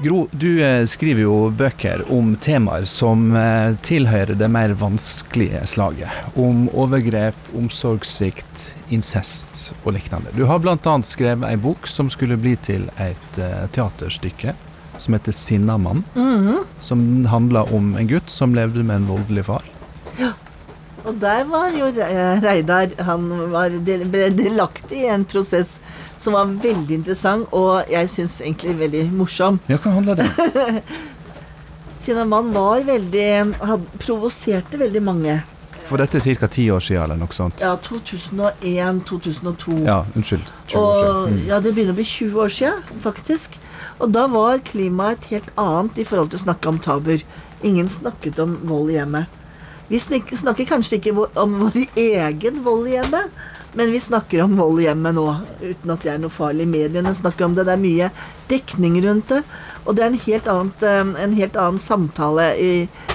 Gro, 0.00 0.24
du 0.32 0.62
eh, 0.64 0.86
skriver 0.88 1.26
jo 1.26 1.36
bøker 1.52 2.06
om 2.14 2.36
temaer 2.40 2.88
som 2.88 3.28
eh, 3.36 3.76
tilhører 3.84 4.38
det 4.38 4.48
mer 4.48 4.72
vanskelige 4.80 5.66
slaget. 5.68 6.38
Om 6.40 6.70
overgrep, 6.72 7.52
omsorgssvikt, 7.58 8.77
incest 8.94 9.72
og 9.84 9.92
lignende. 9.96 10.32
Du 10.36 10.44
har 10.48 10.60
bl.a. 10.62 10.94
skrevet 11.06 11.48
ei 11.48 11.58
bok 11.60 11.88
som 11.90 12.10
skulle 12.12 12.38
bli 12.40 12.54
til 12.64 12.88
et 12.96 13.38
eh, 13.38 13.66
teaterstykke 13.74 14.54
som 14.98 15.14
heter 15.14 15.32
'Sinnamann'. 15.32 16.02
Som 16.80 17.24
handla 17.24 17.62
om 17.74 17.96
en 17.96 18.08
gutt 18.08 18.30
som 18.30 18.54
levde 18.54 18.82
med 18.82 18.96
en 18.96 19.08
voldelig 19.08 19.44
far. 19.44 19.64
Og 21.06 21.14
der 21.14 21.44
var 21.44 21.70
jo 21.70 21.86
Reidar 22.42 22.90
Han 23.02 23.52
var 23.52 23.70
ble 23.70 24.28
delaktig 24.34 25.04
i 25.04 25.08
en 25.08 25.24
prosess 25.24 25.80
som 26.18 26.34
var 26.34 26.44
veldig 26.44 26.94
interessant, 26.94 27.46
og 27.52 27.86
jeg 27.90 28.10
syns 28.10 28.40
egentlig 28.40 28.78
veldig 28.78 29.12
morsom. 29.12 29.60
Ja, 29.68 29.78
hva 29.78 29.94
handla 29.94 30.14
det 30.18 30.26
om? 30.26 30.82
Kristina 32.08 32.24
Mann 32.24 32.54
var 32.54 32.80
veldig 32.88 33.52
Provoserte 34.00 34.78
veldig 34.80 35.00
mange. 35.04 35.34
For 35.88 35.96
dette 35.96 36.18
er 36.20 36.36
ca. 36.36 36.48
ti 36.52 36.66
år 36.68 36.82
siden, 36.84 37.02
eller 37.06 37.16
noe 37.16 37.32
sånt. 37.32 37.62
Ja, 37.64 37.72
2001-2002. 37.80 39.78
Ja, 39.86 40.02
unnskyld. 40.14 40.50
20 40.66 40.82
år 40.82 40.98
siden. 41.00 41.38
Mm. 41.38 41.46
ja, 41.48 41.60
det 41.64 41.72
begynner 41.72 41.94
å 41.94 41.98
bli 41.98 42.04
20 42.04 42.42
år 42.44 42.52
siden, 42.52 42.82
faktisk. 43.04 43.56
Og 43.98 44.12
da 44.12 44.26
var 44.28 44.60
klimaet 44.68 45.18
et 45.22 45.30
helt 45.32 45.50
annet 45.56 45.98
i 45.98 46.04
forhold 46.08 46.30
til 46.34 46.40
å 46.42 46.44
snakke 46.44 46.68
om 46.68 46.80
tabuer. 46.84 47.24
Ingen 47.64 47.88
snakket 47.88 48.38
om 48.44 48.58
vold 48.68 48.92
i 48.92 48.98
hjemmet. 48.98 49.38
Vi 49.88 49.96
snakker 49.98 50.68
kanskje 50.68 50.98
ikke 50.98 51.14
om 51.40 51.54
vår 51.62 51.78
egen 51.96 52.60
vold 52.66 52.90
i 52.90 52.98
hjemmet, 52.98 53.32
men 53.72 53.92
vi 53.94 54.00
snakker 54.00 54.42
om 54.44 54.58
vold 54.58 54.82
i 54.82 54.84
hjemmet 54.84 55.16
nå, 55.16 55.24
uten 55.62 55.94
at 55.94 56.04
det 56.04 56.12
er 56.12 56.20
noe 56.20 56.32
farlig. 56.32 56.66
Mediene 56.68 57.14
snakker 57.16 57.46
om 57.46 57.56
det, 57.56 57.64
det 57.64 57.72
er 57.78 57.80
mye 57.80 58.10
dekning 58.50 59.00
rundt 59.06 59.32
det. 59.32 59.40
Og 59.86 59.96
det 59.96 60.04
er 60.04 60.12
en 60.12 60.20
helt, 60.26 60.52
annet, 60.52 60.84
eh, 60.84 61.00
en 61.24 61.38
helt 61.38 61.56
annen 61.56 61.80
samtale 61.80 62.50
i, 62.60 62.72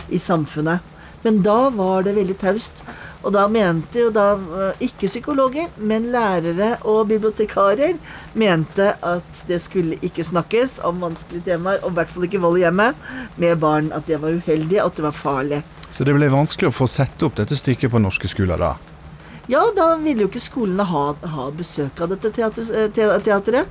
i 0.09 0.17
samfunnet. 0.21 0.92
Men 1.23 1.41
da 1.45 1.69
var 1.71 2.03
det 2.03 2.15
veldig 2.17 2.35
taust. 2.41 2.83
Og 3.23 3.31
da 3.31 3.45
mente 3.47 4.01
jo 4.01 4.09
da 4.11 4.33
eh, 4.35 4.81
ikke 4.89 5.07
psykologer, 5.07 5.69
men 5.79 6.09
lærere 6.11 6.73
og 6.83 7.07
bibliotekarer 7.07 7.95
mente 8.35 8.89
at 8.99 9.43
det 9.47 9.61
skulle 9.63 9.95
ikke 10.03 10.25
snakkes 10.27 10.81
om 10.83 10.99
vanskelige 11.05 11.45
temaer, 11.53 11.79
og 11.83 11.93
i 11.93 11.97
hvert 12.01 12.11
fall 12.11 12.27
ikke 12.27 12.41
vold 12.43 12.59
i 12.59 12.65
hjemmet, 12.65 12.99
med 13.39 13.61
barn. 13.63 13.91
At 13.95 14.09
det 14.11 14.19
var 14.21 14.35
uheldig, 14.35 14.81
og 14.81 14.89
at 14.91 14.99
det 14.99 15.05
var 15.07 15.15
farlig. 15.15 15.61
Så 15.93 16.03
det 16.03 16.15
ble 16.17 16.27
vanskelig 16.33 16.71
å 16.71 16.75
få 16.75 16.89
sette 16.89 17.23
opp 17.27 17.37
dette 17.39 17.55
stykket 17.55 17.93
på 17.93 18.01
norske 18.01 18.27
skoler 18.27 18.59
da? 18.59 18.73
Ja, 19.51 19.61
da 19.75 19.93
ville 19.99 20.23
jo 20.25 20.29
ikke 20.31 20.39
skolene 20.43 20.83
ha, 20.87 21.05
ha 21.35 21.47
besøk 21.55 21.99
av 22.03 22.11
dette 22.15 22.31
teater, 22.35 22.67
eh, 22.75 22.89
te- 22.95 23.19
teateret. 23.23 23.67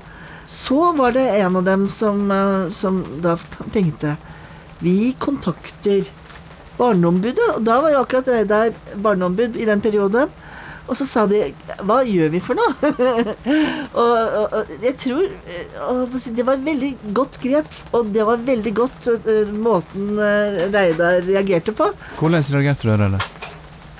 Så 0.49 0.91
var 0.97 1.13
det 1.15 1.23
en 1.39 1.55
av 1.61 1.63
dem 1.69 1.85
som, 1.87 2.25
eh, 2.31 2.69
som 2.69 3.03
da 3.21 3.37
tenkte 3.71 4.17
Vi 4.83 5.13
kontakter 5.19 6.09
Barneombudet. 6.77 7.49
Og 7.57 7.61
da 7.67 7.79
var 7.83 7.93
jo 7.93 8.01
akkurat 8.03 8.31
Reidar 8.33 8.73
barneombud 9.03 9.59
i 9.59 9.67
den 9.69 9.83
perioden. 9.83 10.31
Og 10.83 10.97
så 10.99 11.05
sa 11.07 11.23
de 11.29 11.45
Hva 11.87 12.01
gjør 12.03 12.33
vi 12.33 12.41
for 12.43 12.59
noe? 12.59 12.73
og, 14.01 14.17
og, 14.41 14.57
og 14.59 14.73
jeg 14.83 14.97
tror 14.99 15.23
eh, 15.23 15.77
og 15.87 16.17
Det 16.35 16.43
var 16.43 16.57
et 16.57 16.65
veldig 16.67 16.91
godt 17.15 17.39
grep, 17.43 17.71
og 17.95 18.11
det 18.15 18.27
var 18.27 18.43
veldig 18.43 18.73
godt 18.75 19.07
uh, 19.13 19.53
måten 19.55 20.17
uh, 20.19 20.65
Reidar 20.73 21.23
reagerte 21.23 21.75
på. 21.77 21.87
Hvordan 22.19 22.43
reagerte 22.51 22.89
du, 22.89 22.93
Relle? 22.99 23.21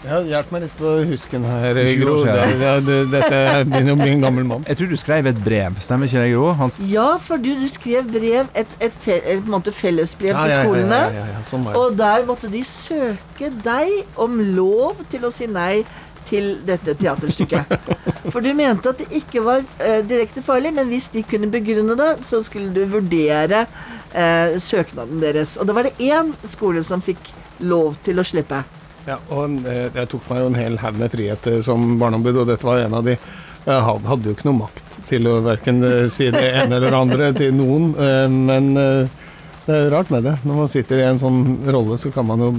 Ja, 0.03 0.19
Hjelp 0.27 0.49
meg 0.51 0.65
litt 0.65 0.73
på 0.75 0.89
husken 1.07 1.45
her, 1.47 1.77
20 1.79 2.01
Gro. 2.01 2.15
Dette 2.27 3.39
begynner 3.69 3.93
å 3.93 3.99
bli 4.01 4.09
en 4.11 4.25
gammel 4.25 4.47
mann. 4.47 4.65
Jeg 4.67 4.79
tror 4.79 4.91
du 4.91 4.97
skrev 4.99 5.29
et 5.31 5.39
brev, 5.45 5.77
stemmer 5.83 6.11
ikke 6.11 6.25
det, 6.25 6.33
Gro? 6.33 6.49
Hans... 6.59 6.79
Ja, 6.91 7.07
for 7.23 7.39
du, 7.39 7.53
du 7.59 7.67
skrev 7.71 8.09
brev, 8.11 8.49
et, 8.59 8.73
et, 8.83 8.97
fe, 9.05 9.21
et, 9.23 9.69
fellesbrev 9.79 10.35
til 10.35 10.41
Ja, 10.43 10.49
ja, 10.49 10.57
ja, 10.57 10.65
skolene. 10.65 10.99
Ja, 11.07 11.21
ja, 11.21 11.27
ja, 11.37 11.43
sånn. 11.47 11.69
Og 11.79 11.95
der 11.99 12.27
måtte 12.27 12.51
de 12.51 12.65
søke 12.67 13.53
deg 13.63 14.19
om 14.19 14.41
lov 14.57 15.05
til 15.13 15.23
å 15.23 15.31
si 15.31 15.47
nei 15.47 15.85
til 16.27 16.53
dette 16.67 16.97
teaterstykket. 16.99 17.73
For 18.33 18.43
du 18.43 18.51
mente 18.57 18.91
at 18.91 18.99
det 18.99 19.09
ikke 19.23 19.43
var 19.45 19.63
eh, 19.79 20.01
direkte 20.07 20.43
farlig, 20.43 20.73
men 20.75 20.91
hvis 20.91 21.09
de 21.15 21.23
kunne 21.27 21.51
begrunne 21.51 21.95
det, 21.99 22.13
så 22.27 22.43
skulle 22.43 22.75
du 22.75 22.83
vurdere 22.91 23.65
eh, 24.11 24.59
søknaden 24.59 25.23
deres. 25.23 25.55
Og 25.59 25.67
da 25.69 25.75
var 25.79 25.87
det 25.87 25.95
én 26.03 26.35
skole 26.47 26.83
som 26.83 27.03
fikk 27.03 27.31
lov 27.63 27.99
til 28.03 28.19
å 28.19 28.27
slippe. 28.27 28.63
Ja, 29.03 29.17
og 29.35 29.65
eh, 29.67 29.89
jeg 29.91 30.09
tok 30.13 30.29
meg 30.29 30.39
jo 30.39 30.51
en 30.51 30.55
hel 30.57 30.77
haug 30.79 30.99
med 30.99 31.11
friheter 31.11 31.59
som 31.65 31.97
barneombud, 31.99 32.39
og 32.39 32.47
dette 32.47 32.67
var 32.67 32.85
en 32.85 32.95
av 32.99 33.03
de. 33.07 33.17
Jeg 33.63 33.83
hadde 33.87 34.27
jo 34.27 34.35
ikke 34.35 34.47
noe 34.49 34.61
makt 34.61 34.97
til 35.07 35.27
å 35.27 35.37
verken 35.43 35.83
eh, 35.87 36.07
si 36.11 36.29
det 36.31 36.43
ene 36.61 36.79
eller 36.79 36.95
andre 36.95 37.31
til 37.35 37.51
noen, 37.55 37.91
eh, 37.99 38.25
men 38.31 38.71
det 38.77 39.75
er 39.75 39.91
rart 39.91 40.11
med 40.11 40.23
det. 40.27 40.37
Når 40.47 40.59
man 40.61 40.71
sitter 40.71 41.01
i 41.01 41.07
en 41.07 41.19
sånn 41.19 41.43
rolle, 41.71 41.99
så 41.99 42.11
kan 42.15 42.27
man 42.27 42.43
jo 42.43 42.51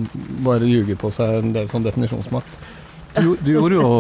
bare 0.44 0.68
ljuge 0.68 0.96
på 1.00 1.12
seg 1.12 1.40
en 1.40 1.56
del 1.56 1.68
sånn 1.72 1.84
definisjonsmakt. 1.84 2.60
Du, 3.14 3.36
du 3.40 3.50
gjorde 3.52 3.78
jo 3.78 3.90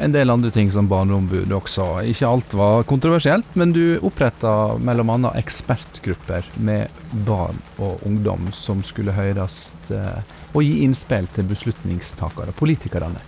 en 0.00 0.14
del 0.14 0.32
andre 0.32 0.50
ting 0.54 0.70
som 0.72 0.88
barneombud 0.88 1.52
også. 1.52 1.86
Ikke 2.08 2.28
alt 2.30 2.56
var 2.56 2.86
kontroversielt, 2.88 3.50
men 3.58 3.74
du 3.76 3.98
oppretta 4.00 4.54
bl.a. 4.80 5.32
ekspertgrupper 5.36 6.48
med 6.56 7.04
barn 7.28 7.60
og 7.76 8.00
ungdom 8.08 8.48
som 8.56 8.80
skulle 8.86 9.12
høres 9.12 9.74
eh, 9.92 10.22
og 10.54 10.64
gi 10.64 10.84
innspill 10.86 11.28
til 11.36 11.48
beslutningstakere, 11.50 12.54
politikerne. 12.56 13.20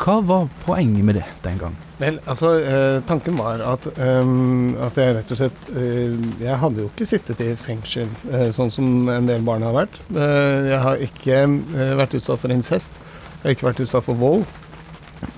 Hva 0.00 0.16
var 0.24 0.46
poenget 0.64 1.04
med 1.04 1.18
det 1.18 1.26
den 1.44 1.58
gang? 1.60 1.74
Vel, 2.00 2.16
altså, 2.24 2.54
eh, 2.64 3.02
tanken 3.08 3.36
var 3.36 3.60
at, 3.60 3.84
ehm, 4.00 4.72
at 4.80 4.96
jeg 4.96 5.16
rett 5.18 5.32
og 5.34 5.36
slett 5.36 5.72
eh, 5.76 6.14
Jeg 6.40 6.56
hadde 6.62 6.80
jo 6.80 6.88
ikke 6.88 7.08
sittet 7.08 7.42
i 7.44 7.50
fengsel, 7.60 8.08
eh, 8.32 8.48
sånn 8.56 8.72
som 8.72 9.08
en 9.12 9.28
del 9.28 9.44
barn 9.44 9.64
har 9.66 9.76
vært. 9.76 10.00
Eh, 10.14 10.70
jeg 10.70 10.80
har 10.86 11.04
ikke 11.04 11.42
eh, 11.44 11.92
vært 12.00 12.16
utsatt 12.16 12.40
for 12.40 12.54
incest. 12.54 12.96
Jeg 13.40 13.46
har 13.46 13.54
ikke 13.56 13.66
vært 13.70 13.78
utsatt 13.86 14.04
for 14.04 14.20
vold. 14.20 14.42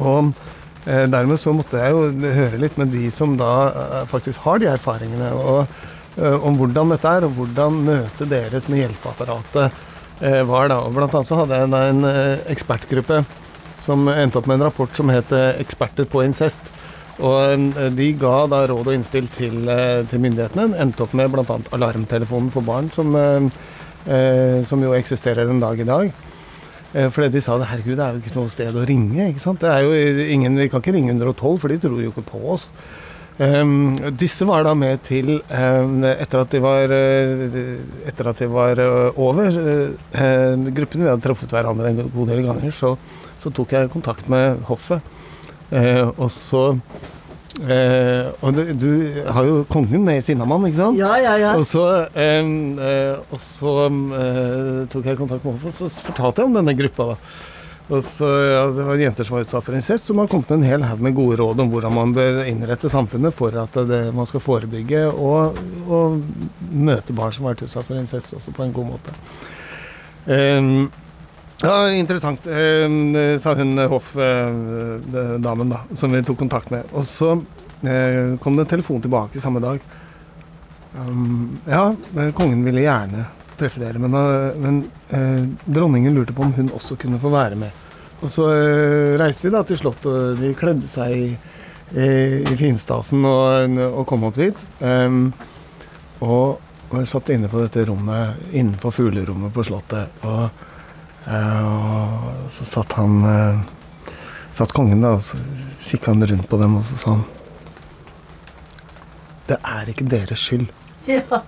Og 0.03 0.33
eh, 0.91 1.05
dermed 1.11 1.39
så 1.39 1.53
måtte 1.55 1.79
jeg 1.79 1.95
jo 1.95 2.33
høre 2.35 2.59
litt 2.59 2.79
med 2.81 2.91
de 2.91 3.07
som 3.15 3.37
da 3.39 3.53
eh, 3.71 3.99
faktisk 4.11 4.43
har 4.43 4.59
de 4.59 4.67
erfaringene, 4.73 5.29
og, 5.39 5.77
eh, 6.19 6.35
om 6.35 6.59
hvordan 6.59 6.91
dette 6.91 7.13
er, 7.13 7.27
og 7.29 7.37
hvordan 7.39 7.79
møtet 7.87 8.33
deres 8.33 8.67
med 8.67 8.83
hjelpeapparatet 8.83 9.69
eh, 10.19 10.41
var 10.51 10.73
da. 10.73 10.81
Og 10.83 10.97
blant 10.99 11.15
annet 11.15 11.31
så 11.31 11.39
hadde 11.45 11.61
jeg 11.61 11.71
da 11.77 11.85
en 11.93 12.09
eh, 12.11 12.43
ekspertgruppe 12.57 13.23
som 13.83 14.11
endte 14.11 14.43
opp 14.43 14.51
med 14.51 14.59
en 14.59 14.67
rapport 14.69 14.91
som 14.95 15.11
het 15.11 15.31
'Eksperter 15.31 16.07
på 16.07 16.23
incest'. 16.23 16.75
Og 17.23 17.73
de 17.95 18.13
ga 18.19 18.47
da 18.47 18.67
råd 18.67 18.87
og 18.87 18.95
innspill 18.95 19.27
til, 19.29 19.67
til 20.09 20.21
myndighetene. 20.23 20.79
Endte 20.81 21.03
opp 21.03 21.15
med 21.15 21.31
bl.a. 21.31 21.59
alarmtelefonen 21.75 22.51
for 22.51 22.63
barn, 22.63 22.91
som, 22.91 23.13
som 24.65 24.83
jo 24.83 24.95
eksisterer 24.95 25.51
en 25.51 25.61
dag 25.61 25.79
i 25.79 25.85
dag. 25.85 26.13
Eh, 26.93 27.09
Fordi 27.09 27.31
de 27.33 27.41
sa 27.41 27.57
herregud, 27.57 27.97
det 27.97 28.05
er 28.05 28.17
jo 28.17 28.21
ikke 28.23 28.37
noe 28.37 28.53
sted 28.53 28.77
å 28.77 28.85
ringe. 28.89 29.29
ikke 29.31 29.41
sant? 29.41 29.61
Det 29.61 29.71
er 29.71 29.87
jo 29.87 30.27
ingen, 30.35 30.57
Vi 30.57 30.69
kan 30.69 30.83
ikke 30.83 30.93
ringe 30.93 31.15
112, 31.15 31.59
for 31.61 31.69
de 31.69 31.79
tror 31.79 32.03
jo 32.03 32.13
ikke 32.13 32.27
på 32.29 32.43
oss. 32.57 32.69
Um, 33.39 33.97
disse 34.13 34.45
var 34.45 34.63
da 34.63 34.75
med 34.77 35.01
til, 35.03 35.41
um, 35.49 36.05
etter 36.05 36.43
at 36.43 36.51
de 36.53 36.61
var, 36.61 36.93
uh, 36.93 38.07
etter 38.07 38.29
at 38.29 38.39
de 38.39 38.47
var 38.47 38.79
over 39.17 39.49
uh, 39.49 40.69
Gruppen 40.77 41.01
vi 41.01 41.09
hadde 41.09 41.25
truffet 41.25 41.51
hverandre 41.51 41.89
en 41.89 42.11
god 42.13 42.29
del 42.29 42.45
ganger, 42.45 42.71
så, 42.71 42.93
så 43.41 43.51
tok 43.51 43.73
jeg 43.73 43.91
kontakt 43.91 44.29
med 44.29 44.61
hoffet. 44.69 45.01
Uh, 45.73 46.13
og 46.19 46.29
så 46.31 46.77
uh, 47.61 48.33
Og 48.43 48.57
du, 48.57 48.63
du 48.79 48.91
har 49.29 49.47
jo 49.49 49.63
kongen 49.71 50.05
med 50.07 50.21
i 50.21 50.25
Sinnamann, 50.25 50.65
ikke 50.69 50.81
sant? 50.81 51.01
Ja, 51.01 51.15
ja, 51.21 51.37
ja. 51.41 51.55
Og 51.59 51.65
så, 51.69 51.87
eh, 52.17 53.23
og 53.29 53.41
så 53.41 53.75
eh, 53.89 54.85
tok 54.93 55.09
jeg 55.11 55.19
kontakt 55.21 55.45
med 55.45 55.57
Hoff, 55.57 55.67
og 55.69 55.75
så 55.77 56.07
fortalte 56.09 56.43
jeg 56.43 56.51
om 56.51 56.57
denne 56.61 56.77
gruppa. 56.79 57.13
da. 57.13 57.51
Og 57.93 58.01
så, 58.07 58.29
ja, 58.47 58.63
Det 58.73 58.87
var 58.87 59.01
jenter 59.01 59.27
som 59.27 59.37
var 59.37 59.45
utsatt 59.45 59.67
for 59.67 59.77
incest, 59.77 60.07
som 60.09 60.17
man 60.17 60.29
kom 60.31 60.45
med 60.47 60.61
en 60.61 60.69
hel 60.69 60.85
haug 60.87 61.03
med 61.03 61.17
gode 61.17 61.37
råd 61.43 61.61
om 61.61 61.73
hvordan 61.73 61.93
man 61.93 62.15
bør 62.17 62.43
innrette 62.47 62.89
samfunnet 62.93 63.35
for 63.37 63.57
at 63.59 63.77
det, 63.89 64.03
man 64.17 64.29
skal 64.29 64.45
forebygge 64.45 65.05
og, 65.11 65.59
og 65.89 66.23
møte 66.71 67.17
barn 67.17 67.35
som 67.35 67.45
har 67.45 67.57
vært 67.57 67.67
utsatt 67.67 67.89
for 67.89 67.99
incest 67.99 68.37
også 68.39 68.55
på 68.57 68.65
en 68.65 68.73
god 68.77 68.93
måte. 68.95 69.17
Em, 70.31 70.87
ja, 71.62 71.75
interessant, 71.95 72.47
em, 72.47 73.16
sa 73.40 73.54
hun 73.59 73.78
hoffdamen 73.78 75.71
da, 75.73 75.83
som 75.95 76.12
vi 76.12 76.23
tok 76.26 76.38
kontakt 76.42 76.71
med. 76.75 76.88
Og 76.92 77.07
så 77.07 77.37
eh, 77.87 78.35
kom 78.42 78.57
det 78.57 78.66
en 78.66 78.73
telefon 78.76 79.02
tilbake 79.04 79.40
samme 79.40 79.62
dag. 79.62 79.81
Um, 80.92 81.61
ja, 81.64 81.95
eh, 82.19 82.33
kongen 82.37 82.64
ville 82.66 82.85
gjerne 82.85 83.25
treffe 83.57 83.81
dere, 83.81 83.99
men, 83.99 84.14
eh, 84.14 84.59
men 84.61 84.90
eh, 85.09 85.49
dronningen 85.64 86.14
lurte 86.14 86.33
på 86.33 86.42
om 86.42 86.52
hun 86.52 86.71
også 86.75 86.97
kunne 87.00 87.21
få 87.23 87.31
være 87.33 87.57
med. 87.57 87.71
Og 88.23 88.31
så 88.31 88.49
eh, 88.52 89.14
reiste 89.21 89.47
vi 89.47 89.54
da 89.54 89.62
til 89.66 89.78
slottet, 89.81 90.11
og 90.11 90.42
de 90.42 90.52
kledde 90.59 90.90
seg 90.90 91.14
i, 91.16 91.31
i, 91.95 92.11
i 92.42 92.59
finstasen 92.59 93.25
og, 93.28 93.78
og 93.92 94.04
kom 94.09 94.28
opp 94.28 94.38
dit. 94.38 94.66
Um, 94.81 95.33
og, 96.23 96.61
og 96.90 97.09
satt 97.09 97.33
inne 97.35 97.50
på 97.50 97.62
dette 97.62 97.87
rommet, 97.88 98.42
innenfor 98.52 98.95
fuglerommet 98.95 99.54
på 99.54 99.64
slottet, 99.66 100.23
og, 100.26 100.45
eh, 100.50 100.69
og 101.31 102.50
så 102.50 102.64
satt 102.67 102.97
han 102.99 103.23
eh, 103.29 103.62
Satt 104.52 104.75
kongen 104.76 105.00
da, 105.00 105.14
og 105.17 105.23
så 105.25 105.38
kikka 105.81 106.12
han 106.12 106.26
rundt 106.29 106.49
på 106.50 106.59
dem, 106.61 106.75
og 106.76 106.83
så 106.85 106.97
sa 107.00 107.12
han 107.14 107.23
Det 109.49 109.57
er 109.57 109.93
ikke 109.93 110.09
deres 110.12 110.43
skyld. 110.49 110.69
Ja. 111.09 111.41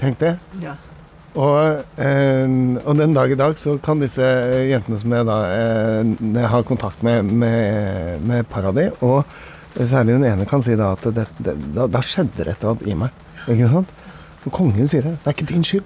Tenk 0.00 0.18
det. 0.18 0.38
ja. 0.62 0.72
Og, 1.36 1.82
eh, 2.00 2.48
og 2.88 2.96
den 2.96 3.12
dag 3.12 3.30
i 3.30 3.36
dag 3.36 3.58
så 3.60 3.74
kan 3.84 4.00
disse 4.00 4.24
jentene 4.70 4.96
som 4.98 5.12
jeg 5.12 5.26
da 5.28 5.36
eh, 5.52 6.40
har 6.48 6.64
kontakt 6.64 7.02
med, 7.04 7.28
med, 7.28 8.24
med 8.24 8.48
para 8.48 8.72
di, 8.72 8.86
og 9.04 9.20
særlig 9.76 10.16
den 10.16 10.24
ene 10.30 10.48
kan 10.48 10.64
si 10.64 10.72
da 10.80 10.94
at 10.96 11.04
det, 11.12 11.26
det, 11.44 11.58
da, 11.76 11.84
da 11.92 12.00
skjedde 12.00 12.40
det 12.40 12.54
et 12.54 12.64
eller 12.64 12.72
annet 12.72 12.88
i 12.88 12.96
meg. 12.96 13.20
Ikke 13.52 13.68
sant? 13.74 13.92
Og 14.46 14.52
kongen 14.56 14.88
sier 14.88 15.04
det. 15.04 15.18
Det 15.20 15.28
er 15.28 15.36
ikke 15.36 15.50
din 15.52 15.66
skyld. 15.66 15.84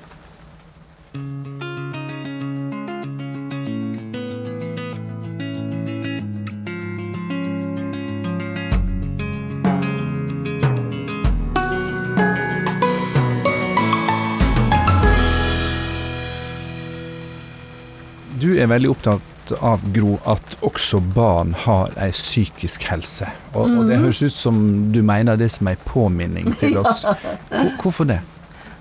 Er 18.71 18.77
veldig 18.79 18.91
opptatt 18.95 19.53
av, 19.67 19.83
Gro, 19.93 20.15
at 20.31 20.57
også 20.63 21.01
barn 21.15 21.53
har 21.67 21.91
ei 21.99 22.11
psykisk 22.15 22.85
helse. 22.87 23.27
Og, 23.53 23.67
og 23.81 23.89
det 23.91 23.99
høres 23.99 24.21
ut 24.23 24.35
som 24.37 24.61
du 24.95 25.01
mener 25.03 25.37
det 25.41 25.49
som 25.51 25.67
ei 25.71 25.75
påminning 25.89 26.53
til 26.61 26.79
oss. 26.83 27.03
Hvor- 27.51 27.73
Hvorfor 27.83 28.07
det? 28.13 28.21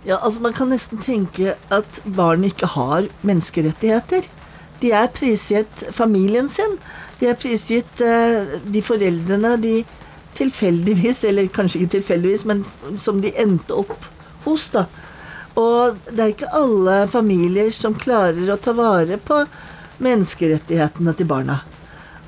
Ja, 0.05 0.15
altså 0.23 0.39
Man 0.45 0.53
kan 0.55 0.69
nesten 0.71 1.01
tenke 1.03 1.55
at 1.75 2.01
barn 2.05 2.45
ikke 2.47 2.69
har 2.75 3.09
menneskerettigheter. 3.27 4.27
De 4.79 4.93
er 4.95 5.09
prisgitt 5.11 5.81
familien 5.91 6.47
sin. 6.47 6.77
De 7.19 7.27
er 7.27 7.35
prisgitt 7.35 7.99
eh, 8.05 8.53
de 8.63 8.81
foreldrene 8.85 9.57
de 9.59 9.73
tilfeldigvis, 10.39 11.23
eller 11.27 11.49
kanskje 11.51 11.81
ikke 11.81 11.97
tilfeldigvis, 11.97 12.45
men 12.47 12.61
som 13.01 13.19
de 13.21 13.33
endte 13.41 13.75
opp 13.75 14.05
hos. 14.45 14.69
da. 14.71 14.85
Og 15.59 15.97
det 16.13 16.21
er 16.23 16.31
ikke 16.31 16.53
alle 16.55 17.01
familier 17.11 17.73
som 17.75 17.97
klarer 17.99 18.53
å 18.53 18.59
ta 18.61 18.71
vare 18.77 19.17
på 19.19 19.41
menneskerettighetene 20.03 21.13
til 21.17 21.29
barna. 21.29 21.59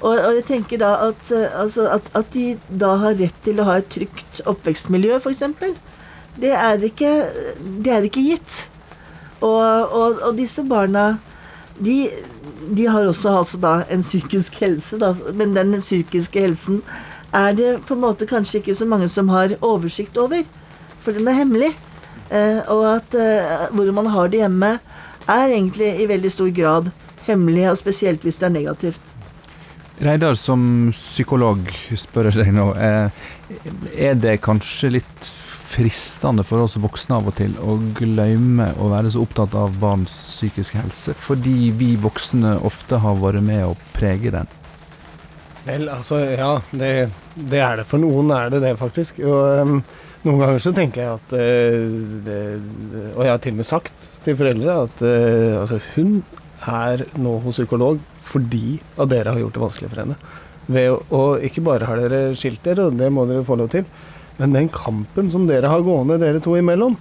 Og, 0.02 0.16
og 0.18 0.38
jeg 0.40 0.46
tenker 0.48 0.82
da 0.82 0.96
at, 1.08 1.32
eh, 1.36 1.48
altså 1.62 1.88
at, 1.94 2.10
at 2.18 2.30
de 2.34 2.56
da 2.70 2.96
har 3.04 3.18
rett 3.20 3.44
til 3.46 3.62
å 3.62 3.68
ha 3.70 3.78
et 3.82 3.90
trygt 3.94 4.42
oppvekstmiljø, 4.50 5.20
f.eks. 5.22 5.44
Det 6.42 6.54
det 7.86 7.94
er 7.94 8.08
ikke 8.08 8.24
gitt. 8.26 8.64
Og, 9.42 9.62
og, 9.62 10.22
og 10.22 10.38
disse 10.38 10.64
barna 10.66 11.20
de, 11.82 12.10
de 12.78 12.88
har 12.88 13.08
også 13.10 13.38
altså 13.40 13.60
da 13.62 13.74
en 13.90 14.04
psykisk 14.06 14.60
helse, 14.62 15.00
da, 15.02 15.14
men 15.34 15.56
den 15.58 15.80
psykiske 15.80 16.44
helsen 16.44 16.82
er 17.34 17.56
det 17.58 17.70
på 17.88 17.96
en 17.96 18.04
måte 18.04 18.28
kanskje 18.28 18.60
ikke 18.60 18.76
så 18.76 18.86
mange 18.86 19.08
som 19.10 19.30
har 19.32 19.56
oversikt 19.64 20.18
over, 20.20 20.44
for 21.02 21.16
den 21.16 21.30
er 21.32 21.40
hemmelig. 21.40 21.72
Eh, 22.32 22.60
og 22.72 22.84
at 22.98 23.16
eh, 23.18 23.68
hvor 23.72 23.92
man 23.96 24.10
har 24.12 24.32
det 24.32 24.44
hjemme, 24.44 24.78
er 25.28 25.54
egentlig 25.54 25.94
i 26.02 26.10
veldig 26.10 26.32
stor 26.32 26.50
grad 26.56 26.92
hemmelig, 27.28 27.70
og 27.72 27.80
spesielt 27.80 28.26
hvis 28.26 28.40
det 28.42 28.50
er 28.50 28.56
negativt. 28.56 29.14
Reidar, 30.02 30.34
som 30.40 30.90
psykolog 30.96 31.68
spør 32.00 32.32
jeg 32.32 32.40
deg 32.42 32.56
nå. 32.58 32.72
Eh, 32.74 33.28
er 34.10 34.18
det 34.18 34.40
kanskje 34.42 34.96
litt 34.98 35.32
fristende 35.72 36.44
for 36.44 36.66
oss 36.66 36.76
voksne 36.82 37.20
av 37.20 37.30
og 37.30 37.36
til 37.38 37.54
å 37.62 37.78
glemme 37.96 38.72
å 38.82 38.90
være 38.92 39.14
så 39.14 39.22
opptatt 39.24 39.54
av 39.56 39.78
barns 39.80 40.16
psykiske 40.34 40.82
helse, 40.82 41.16
fordi 41.16 41.70
vi 41.78 41.94
voksne 42.02 42.58
ofte 42.68 43.00
har 43.04 43.22
vært 43.22 43.46
med 43.46 43.70
å 43.70 43.78
prege 43.96 44.34
den? 44.34 44.50
Vel, 45.62 45.86
altså, 45.94 46.18
ja, 46.26 46.56
det, 46.74 47.12
det 47.36 47.62
er 47.62 47.78
det. 47.80 47.86
For 47.90 48.02
noen 48.02 48.32
er 48.34 48.50
det 48.50 48.64
det, 48.64 48.74
faktisk. 48.80 49.22
Og 49.22 49.62
um, 49.62 49.76
noen 50.26 50.42
ganger 50.42 50.64
så 50.64 50.74
tenker 50.74 51.04
jeg 51.04 51.20
at 51.20 51.36
uh, 51.38 52.16
det, 52.26 52.40
det, 52.90 53.04
Og 53.14 53.22
jeg 53.28 53.34
har 53.36 53.44
til 53.44 53.54
og 53.54 53.60
med 53.60 53.70
sagt 53.70 54.08
til 54.26 54.40
foreldre 54.40 54.78
at 54.88 55.04
uh, 55.06 55.62
altså, 55.62 55.78
hun 55.94 56.24
er 56.68 57.06
nå 57.18 57.38
hos 57.44 57.58
psykolog 57.58 58.02
fordi 58.26 58.80
at 58.98 59.10
dere 59.12 59.34
har 59.34 59.42
gjort 59.42 59.58
det 59.58 59.64
vanskelig 59.66 59.92
for 59.92 60.04
henne. 60.04 60.18
Å, 60.72 60.98
og 61.18 61.46
ikke 61.46 61.64
bare 61.66 61.88
har 61.90 62.00
dere 62.00 62.36
skilt 62.38 62.62
dere, 62.64 62.88
og 62.88 63.00
det 63.00 63.10
må 63.14 63.26
dere 63.28 63.46
få 63.48 63.58
lov 63.60 63.72
til, 63.74 63.88
men 64.38 64.56
den 64.56 64.70
kampen 64.74 65.32
som 65.34 65.48
dere 65.50 65.72
har 65.72 65.84
gående, 65.86 66.20
dere 66.22 66.42
to 66.44 66.56
imellom, 66.60 66.96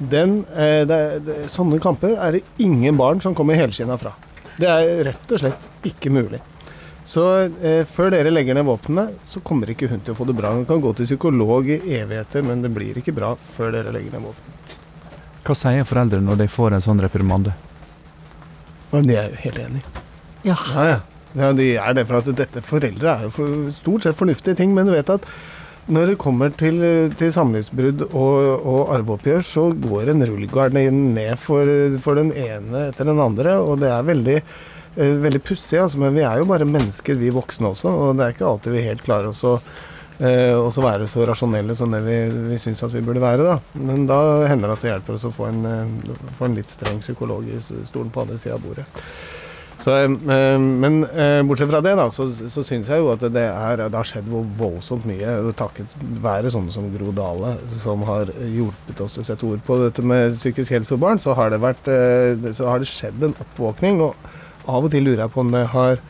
den, 0.00 0.40
eh, 0.56 0.82
det, 0.88 1.00
det, 1.26 1.38
sånne 1.52 1.80
kamper 1.82 2.16
er 2.16 2.38
det 2.38 2.44
ingen 2.62 2.96
barn 2.96 3.20
som 3.20 3.34
kommer 3.36 3.58
helskinna 3.58 3.98
fra. 4.00 4.14
Det 4.60 4.68
er 4.68 5.04
rett 5.10 5.34
og 5.34 5.42
slett 5.42 5.88
ikke 5.88 6.12
mulig. 6.12 6.40
Så 7.04 7.24
eh, 7.64 7.82
før 7.88 8.12
dere 8.14 8.32
legger 8.32 8.56
ned 8.56 8.68
våpnene, 8.68 9.08
så 9.28 9.42
kommer 9.44 9.72
ikke 9.72 9.88
hun 9.90 10.02
til 10.04 10.14
å 10.14 10.18
få 10.18 10.26
det 10.28 10.36
bra. 10.38 10.52
Hun 10.56 10.66
kan 10.68 10.80
gå 10.82 10.92
til 10.96 11.08
psykolog 11.08 11.68
i 11.68 11.80
evigheter, 11.98 12.44
men 12.46 12.64
det 12.64 12.72
blir 12.74 13.00
ikke 13.00 13.16
bra 13.16 13.34
før 13.56 13.74
dere 13.76 13.92
legger 13.94 14.16
ned 14.16 14.28
våpnene. 14.28 14.56
Hva 15.46 15.56
sier 15.56 15.88
foreldre 15.88 16.20
når 16.22 16.42
de 16.42 16.48
får 16.52 16.76
en 16.76 16.84
sånn 16.84 17.00
reprimande? 17.02 17.56
Og 18.90 19.06
de 19.06 19.16
er 19.16 19.30
jo 19.30 19.40
helt 19.44 19.62
enig. 19.62 19.84
Ja. 20.46 20.56
Ja, 20.74 20.84
ja. 20.88 20.98
ja 21.38 21.52
de 21.56 21.70
er 21.78 21.96
det, 21.96 22.06
for 22.08 22.20
at 22.20 22.30
dette 22.38 22.62
foreldre 22.64 23.14
er 23.14 23.26
jo 23.28 23.32
for, 23.38 23.64
stort 23.74 24.06
sett 24.06 24.18
fornuftige 24.18 24.58
ting, 24.58 24.74
men 24.76 24.88
du 24.88 24.94
vet 24.96 25.12
at 25.12 25.26
når 25.90 26.12
det 26.12 26.20
kommer 26.22 26.52
til, 26.54 26.82
til 27.18 27.32
samlivsbrudd 27.34 28.04
og, 28.10 28.34
og 28.68 28.92
arveoppgjør, 28.94 29.46
så 29.46 29.64
går 29.74 30.12
en 30.12 30.26
rullegardin 30.28 31.00
ned 31.16 31.38
for, 31.40 31.66
for 32.02 32.20
den 32.20 32.30
ene 32.36 32.90
etter 32.90 33.08
den 33.08 33.22
andre, 33.22 33.56
og 33.58 33.80
det 33.82 33.90
er 33.90 34.06
veldig 34.06 34.36
eh, 34.38 35.16
veldig 35.24 35.42
pussig, 35.46 35.80
altså, 35.82 35.98
men 36.02 36.14
vi 36.14 36.26
er 36.26 36.42
jo 36.42 36.50
bare 36.50 36.68
mennesker, 36.68 37.18
vi 37.18 37.32
voksne 37.34 37.72
også. 37.72 37.90
Og 37.90 38.18
det 38.18 38.26
er 38.26 38.36
ikke 38.36 38.50
alltid 38.52 38.76
vi 38.76 38.86
helt 38.86 39.06
klarer 39.06 39.32
oss 39.32 39.42
å 39.46 39.56
eh, 40.20 40.54
også 40.54 40.84
være 40.84 41.08
så 41.10 41.26
rasjonelle 41.28 41.76
som 41.78 41.92
det 41.94 42.02
vi, 42.06 42.20
vi 42.52 42.60
syns 42.60 42.84
at 42.86 42.94
vi 42.94 43.04
burde 43.04 43.24
være. 43.24 43.48
Da. 43.48 43.58
Men 43.80 44.06
da 44.10 44.20
hender 44.50 44.70
det 44.70 44.78
at 44.78 44.86
det 44.86 44.94
hjelper 44.94 45.18
oss 45.18 45.28
å 45.28 45.34
få 45.34 45.50
en, 45.50 45.60
eh, 45.66 46.30
få 46.38 46.48
en 46.48 46.56
litt 46.60 46.72
streng 46.72 47.02
psykolog 47.02 47.48
i 47.48 47.60
stolen 47.60 48.12
på 48.12 48.24
andre 48.24 48.40
sida 48.40 48.56
av 48.58 48.64
bordet. 48.64 48.88
Så, 49.80 49.94
eh, 49.96 50.58
men 50.58 51.04
eh, 51.04 51.42
bortsett 51.46 51.70
fra 51.72 51.80
det, 51.84 51.94
da, 51.96 52.10
så, 52.12 52.26
så 52.28 52.64
syns 52.66 52.90
jeg 52.92 53.00
jo 53.00 53.08
at 53.14 53.22
det, 53.32 53.46
er, 53.48 53.80
det 53.86 53.96
har 53.96 54.08
skjedd 54.08 54.28
voldsomt 54.58 55.06
mye. 55.08 55.38
Takket 55.56 55.94
være 56.20 56.52
sånne 56.52 56.74
som 56.74 56.90
Gro 56.92 57.14
Dale, 57.16 57.54
som 57.72 58.04
har 58.08 58.32
hjulpet 58.44 59.00
oss 59.06 59.18
å 59.20 59.24
sette 59.26 59.46
ord 59.48 59.64
på 59.64 59.80
dette 59.80 60.04
med 60.04 60.36
psykisk 60.36 60.76
helse 60.76 60.92
for 60.92 61.00
barn, 61.00 61.22
så 61.22 61.36
har 61.38 61.52
det, 61.54 61.62
vært, 61.64 61.88
eh, 61.88 62.52
så 62.56 62.68
har 62.68 62.82
det 62.82 62.90
skjedd 62.92 63.24
en 63.24 63.36
oppvåkning. 63.46 64.04
Og 64.04 64.68
av 64.68 64.84
og 64.84 64.92
til 64.92 65.06
lurer 65.06 65.24
jeg 65.24 65.34
på 65.34 65.44
om 65.46 65.54
det 65.54 65.64
har 65.72 66.02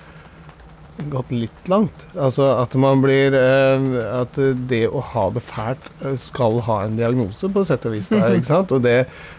gått 1.10 1.32
litt 1.32 1.68
langt. 1.70 2.06
Altså 2.14 2.46
at 2.58 2.74
man 2.80 3.02
blir 3.04 3.34
eh, 3.36 3.86
At 4.20 4.36
det 4.70 4.82
å 4.88 5.02
ha 5.12 5.26
det 5.34 5.42
fælt 5.46 5.90
eh, 6.04 6.16
skal 6.20 6.60
ha 6.66 6.82
en 6.86 6.98
diagnose, 6.98 7.50
på 7.52 7.64
sett 7.68 7.86
og 7.88 7.96
vis. 7.96 8.10
Der, 8.12 8.36
ikke 8.36 8.50
sant? 8.50 8.74
Og 8.76 8.84
det, 8.84 8.98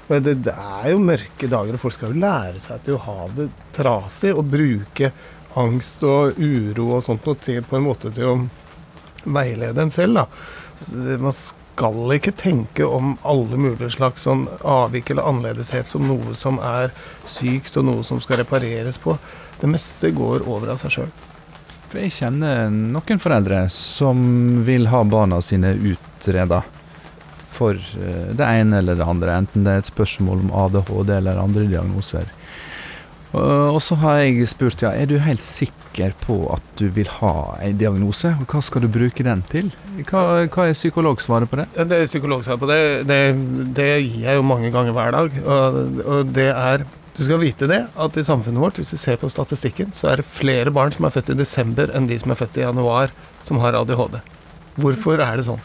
det, 0.10 0.38
det 0.47 0.56
er 0.56 0.91
jo 0.93 1.04
mørke 1.04 1.52
dager, 1.52 1.78
og 1.78 1.84
folk 1.86 1.97
skal 1.97 2.13
jo 2.13 2.24
lære 2.24 2.62
seg 2.63 2.84
til 2.86 2.97
å 2.97 3.06
ha 3.06 3.30
det 3.38 3.50
trasig 3.76 4.34
og 4.36 4.50
bruke 4.52 5.13
angst 5.60 6.04
og 6.08 6.38
uro 6.39 6.91
og 6.95 7.06
sånt 7.06 7.26
noe 7.28 7.39
til, 7.43 7.63
på 7.67 7.78
en 7.78 7.88
måte 7.89 8.12
til 8.15 8.30
å 8.30 8.36
veilede 9.26 9.84
en 9.84 9.91
selv. 9.93 10.21
Da. 10.21 11.17
Man 11.21 11.36
skal 11.36 12.15
ikke 12.15 12.34
tenke 12.38 12.86
om 12.86 13.15
alle 13.28 13.60
mulige 13.60 13.91
slags 13.95 14.26
sånn 14.28 14.47
avvik 14.67 15.12
eller 15.12 15.28
annerledeshet 15.30 15.91
som 15.91 16.08
noe 16.08 16.36
som 16.38 16.60
er 16.63 16.93
sykt, 17.26 17.78
og 17.78 17.88
noe 17.88 18.06
som 18.08 18.21
skal 18.24 18.41
repareres 18.43 19.00
på. 19.02 19.17
Det 19.62 19.69
meste 19.69 20.13
går 20.15 20.47
over 20.47 20.74
av 20.74 20.82
seg 20.82 20.97
sjøl. 20.97 21.12
For 21.91 21.99
jeg 21.99 22.13
kjenner 22.15 22.69
noen 22.71 23.19
foreldre 23.19 23.65
som 23.73 24.21
vil 24.63 24.88
ha 24.88 25.01
barna 25.04 25.41
sine 25.43 25.73
utreda 25.75 26.62
for 27.51 27.75
eh, 27.75 28.30
det 28.32 28.47
ene 28.47 28.80
eller 28.80 28.95
det 28.95 29.08
andre, 29.12 29.36
enten 29.43 29.65
det 29.67 29.73
er 29.73 29.82
et 29.84 29.91
spørsmål 29.91 30.45
om 30.45 30.54
ADHD 30.65 31.12
eller 31.17 31.41
andre 31.41 31.65
diagnoser. 31.67 32.32
Og 33.32 33.77
så 33.80 33.95
har 34.01 34.17
jeg 34.19 34.47
spurt 34.51 34.82
ja, 34.84 34.89
er 34.91 35.08
du 35.08 35.15
helt 35.23 35.43
sikker 35.43 36.12
på 36.19 36.36
at 36.51 36.63
du 36.80 36.89
vil 36.91 37.08
ha 37.21 37.56
en 37.63 37.77
diagnose, 37.80 38.34
og 38.36 38.51
hva 38.51 38.60
skal 38.63 38.84
du 38.84 38.89
bruke 38.91 39.23
den 39.23 39.43
til? 39.51 39.69
Hva, 40.10 40.43
hva 40.51 40.65
er 40.67 40.75
psykologsvaret 40.75 41.47
på 41.47 41.62
det? 41.62 41.67
Det 41.88 42.01
psykologsvaret 42.10 42.60
på 42.60 42.67
det, 42.71 42.82
det, 43.08 43.21
det 43.77 43.91
gir 44.04 44.25
jeg 44.25 44.39
jo 44.39 44.47
mange 44.47 44.71
ganger 44.73 44.95
hver 44.97 45.15
dag. 45.15 45.39
Og, 45.45 45.80
og 46.04 46.34
det 46.36 46.49
er 46.51 46.84
Du 47.21 47.25
skal 47.27 47.38
vite 47.38 47.67
det, 47.69 47.84
at 48.01 48.15
i 48.17 48.23
samfunnet 48.25 48.57
vårt, 48.63 48.79
hvis 48.81 48.95
du 48.95 48.97
ser 48.97 49.19
på 49.21 49.27
statistikken, 49.29 49.91
så 49.93 50.07
er 50.10 50.17
det 50.17 50.25
flere 50.25 50.71
barn 50.73 50.89
som 50.89 51.05
er 51.05 51.12
født 51.13 51.27
i 51.29 51.36
desember 51.38 51.91
enn 51.93 52.07
de 52.10 52.15
som 52.17 52.31
er 52.34 52.39
født 52.39 52.55
i 52.57 52.63
januar, 52.63 53.13
som 53.45 53.60
har 53.62 53.77
ADHD. 53.77 54.17
Hvorfor 54.81 55.21
er 55.21 55.38
det 55.38 55.45
sånn? 55.45 55.62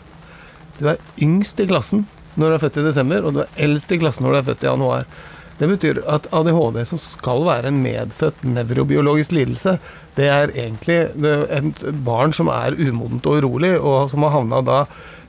Du 0.77 0.85
er 0.92 1.01
yngst 1.25 1.62
i 1.64 1.69
klassen 1.71 2.05
når 2.37 2.53
du 2.53 2.57
er 2.59 2.62
født 2.66 2.77
i 2.83 2.85
desember, 2.85 3.25
og 3.25 3.33
du 3.33 3.40
er 3.47 3.64
eldst 3.64 3.97
i 3.97 4.01
klassen 4.03 4.27
når 4.27 4.37
du 4.37 4.40
er 4.42 4.47
født 4.51 4.66
i 4.66 4.69
januar. 4.69 5.09
Det 5.57 5.71
betyr 5.71 6.03
at 6.12 6.29
ADHD, 6.37 6.83
som 6.92 7.01
skal 7.01 7.47
være 7.49 7.73
en 7.73 7.81
medfødt 7.81 8.45
nevrobiologisk 8.45 9.33
lidelse, 9.33 9.79
det 10.21 10.29
er 10.29 10.53
egentlig 10.53 10.99
et 11.16 11.87
barn 12.05 12.37
som 12.37 12.53
er 12.53 12.77
umodent 12.77 13.25
og 13.25 13.40
urolig, 13.40 13.79
og 13.81 14.11
som 14.12 14.29
har 14.29 14.37
havna 14.37 14.61
da 14.61 14.83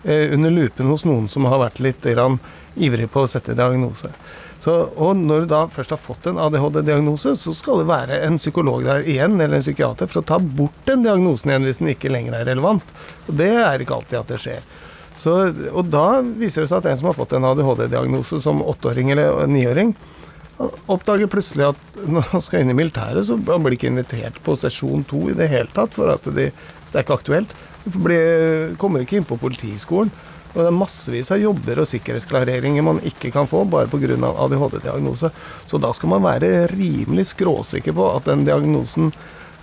under 0.05 0.53
lupen 0.53 0.91
hos 0.91 1.05
noen 1.07 1.25
som 1.31 1.47
har 1.49 1.59
vært 1.59 1.81
litt 1.83 2.05
ivrig 2.07 3.07
på 3.11 3.23
å 3.23 3.29
sette 3.29 3.55
diagnose. 3.57 4.11
Så, 4.59 4.73
og 4.97 5.17
når 5.17 5.43
du 5.43 5.51
da 5.51 5.59
først 5.69 5.93
har 5.93 6.01
fått 6.01 6.27
en 6.29 6.39
ADHD-diagnose, 6.41 7.35
så 7.37 7.53
skal 7.53 7.81
det 7.81 7.89
være 7.91 8.17
en 8.25 8.39
psykolog 8.39 8.83
der 8.87 9.05
igjen, 9.05 9.37
eller 9.37 9.59
en 9.59 9.65
psykiater, 9.65 10.09
for 10.09 10.21
å 10.21 10.27
ta 10.33 10.39
bort 10.41 10.77
den 10.89 11.05
diagnosen 11.05 11.53
igjen 11.53 11.67
hvis 11.67 11.81
den 11.81 11.93
ikke 11.93 12.11
lenger 12.13 12.39
er 12.39 12.49
relevant. 12.49 12.93
Og 13.27 13.37
det 13.37 13.51
er 13.61 13.83
ikke 13.83 13.99
alltid 13.99 14.19
at 14.21 14.33
det 14.33 14.41
skjer. 14.41 14.67
Så, 15.17 15.33
og 15.71 15.89
da 15.93 16.21
viser 16.21 16.63
det 16.63 16.71
seg 16.71 16.81
at 16.81 16.91
en 16.91 16.99
som 16.99 17.09
har 17.09 17.17
fått 17.17 17.37
en 17.37 17.45
ADHD-diagnose 17.51 18.41
som 18.41 18.63
åtteåring 18.65 19.13
eller 19.13 19.45
niåring, 19.49 19.93
oppdager 20.89 21.29
plutselig 21.29 21.67
at 21.67 21.99
når 22.09 22.31
han 22.31 22.41
skal 22.41 22.63
inn 22.63 22.73
i 22.73 22.77
militæret, 22.77 23.27
så 23.27 23.37
blir 23.37 23.59
han 23.59 23.73
ikke 23.77 23.91
invitert 23.91 24.39
på 24.45 24.57
sesjon 24.57 25.05
to 25.09 25.27
i 25.29 25.37
det 25.37 25.51
hele 25.51 25.69
tatt, 25.73 25.93
for 25.93 26.09
at 26.09 26.25
de, 26.33 26.49
det 26.97 27.03
er 27.03 27.05
ikke 27.05 27.19
aktuelt. 27.19 27.51
Du 27.85 27.99
kommer 28.81 29.03
ikke 29.03 29.19
inn 29.19 29.27
på 29.27 29.37
politiskolen. 29.37 30.09
Og 30.55 30.63
det 30.63 30.69
er 30.71 30.73
massevis 30.73 31.29
av 31.29 31.37
jobber 31.37 31.83
og 31.83 31.85
sikkerhetsklareringer 31.85 32.81
man 32.81 32.97
ikke 33.05 33.29
kan 33.35 33.45
få 33.45 33.61
bare 33.69 33.85
pga. 33.91 34.15
ADHD-diagnose. 34.17 35.29
Så 35.69 35.77
da 35.77 35.91
skal 35.93 36.09
man 36.15 36.23
være 36.25 36.65
rimelig 36.71 37.27
skråsikker 37.35 37.93
på 37.93 38.07
at 38.15 38.25
den 38.25 38.47
diagnosen 38.47 39.11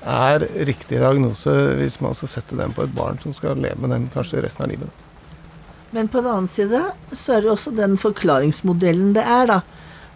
er 0.04 0.44
riktig 0.68 1.00
diagnose 1.00 1.50
hvis 1.80 1.96
man 2.04 2.14
skal 2.14 2.30
sette 2.30 2.58
den 2.60 2.76
på 2.76 2.84
et 2.84 2.94
barn 2.94 3.18
som 3.18 3.34
skal 3.34 3.58
leve 3.58 3.80
med 3.82 3.90
den 3.90 4.06
kanskje 4.14 4.44
resten 4.44 4.68
av 4.68 4.70
livet. 4.70 4.92
Men 5.90 6.06
på 6.12 6.22
den 6.22 6.30
annen 6.30 6.50
side 6.50 6.84
så 7.16 7.34
er 7.34 7.42
det 7.42 7.50
også 7.50 7.74
den 7.74 7.96
forklaringsmodellen 7.98 9.16
det 9.16 9.24
er, 9.26 9.50
da. 9.50 9.58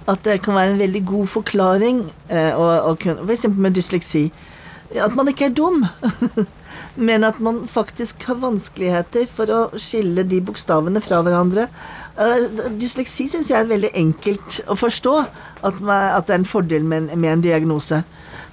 At 0.06 0.22
det 0.22 0.38
kan 0.44 0.54
være 0.54 0.76
en 0.76 0.80
veldig 0.84 1.02
god 1.10 1.26
forklaring, 1.34 2.04
eh, 2.28 2.54
å- 2.54 2.94
å 2.94 2.94
for 3.02 3.34
eksempel 3.34 3.66
med 3.66 3.74
dysleksi. 3.74 4.30
At 4.96 5.12
man 5.16 5.28
ikke 5.28 5.50
er 5.50 5.52
dum, 5.52 5.82
men 7.08 7.24
at 7.26 7.40
man 7.44 7.66
faktisk 7.68 8.22
har 8.24 8.38
vanskeligheter 8.40 9.26
for 9.28 9.52
å 9.52 9.58
skille 9.76 10.24
de 10.24 10.40
bokstavene 10.40 11.02
fra 11.04 11.20
hverandre. 11.26 11.66
Eh, 12.16 12.46
Dysleksi 12.80 13.28
syns 13.28 13.50
jeg 13.52 13.60
er 13.60 13.68
veldig 13.68 13.90
enkelt 14.00 14.62
å 14.64 14.78
forstå, 14.78 15.18
at, 15.68 15.82
det 15.82 16.32
er 16.32 16.38
en 16.38 16.48
fordel 16.48 16.88
med 16.88 17.04
en, 17.10 17.20
med 17.20 17.36
en 17.36 17.44
diagnose. 17.44 18.00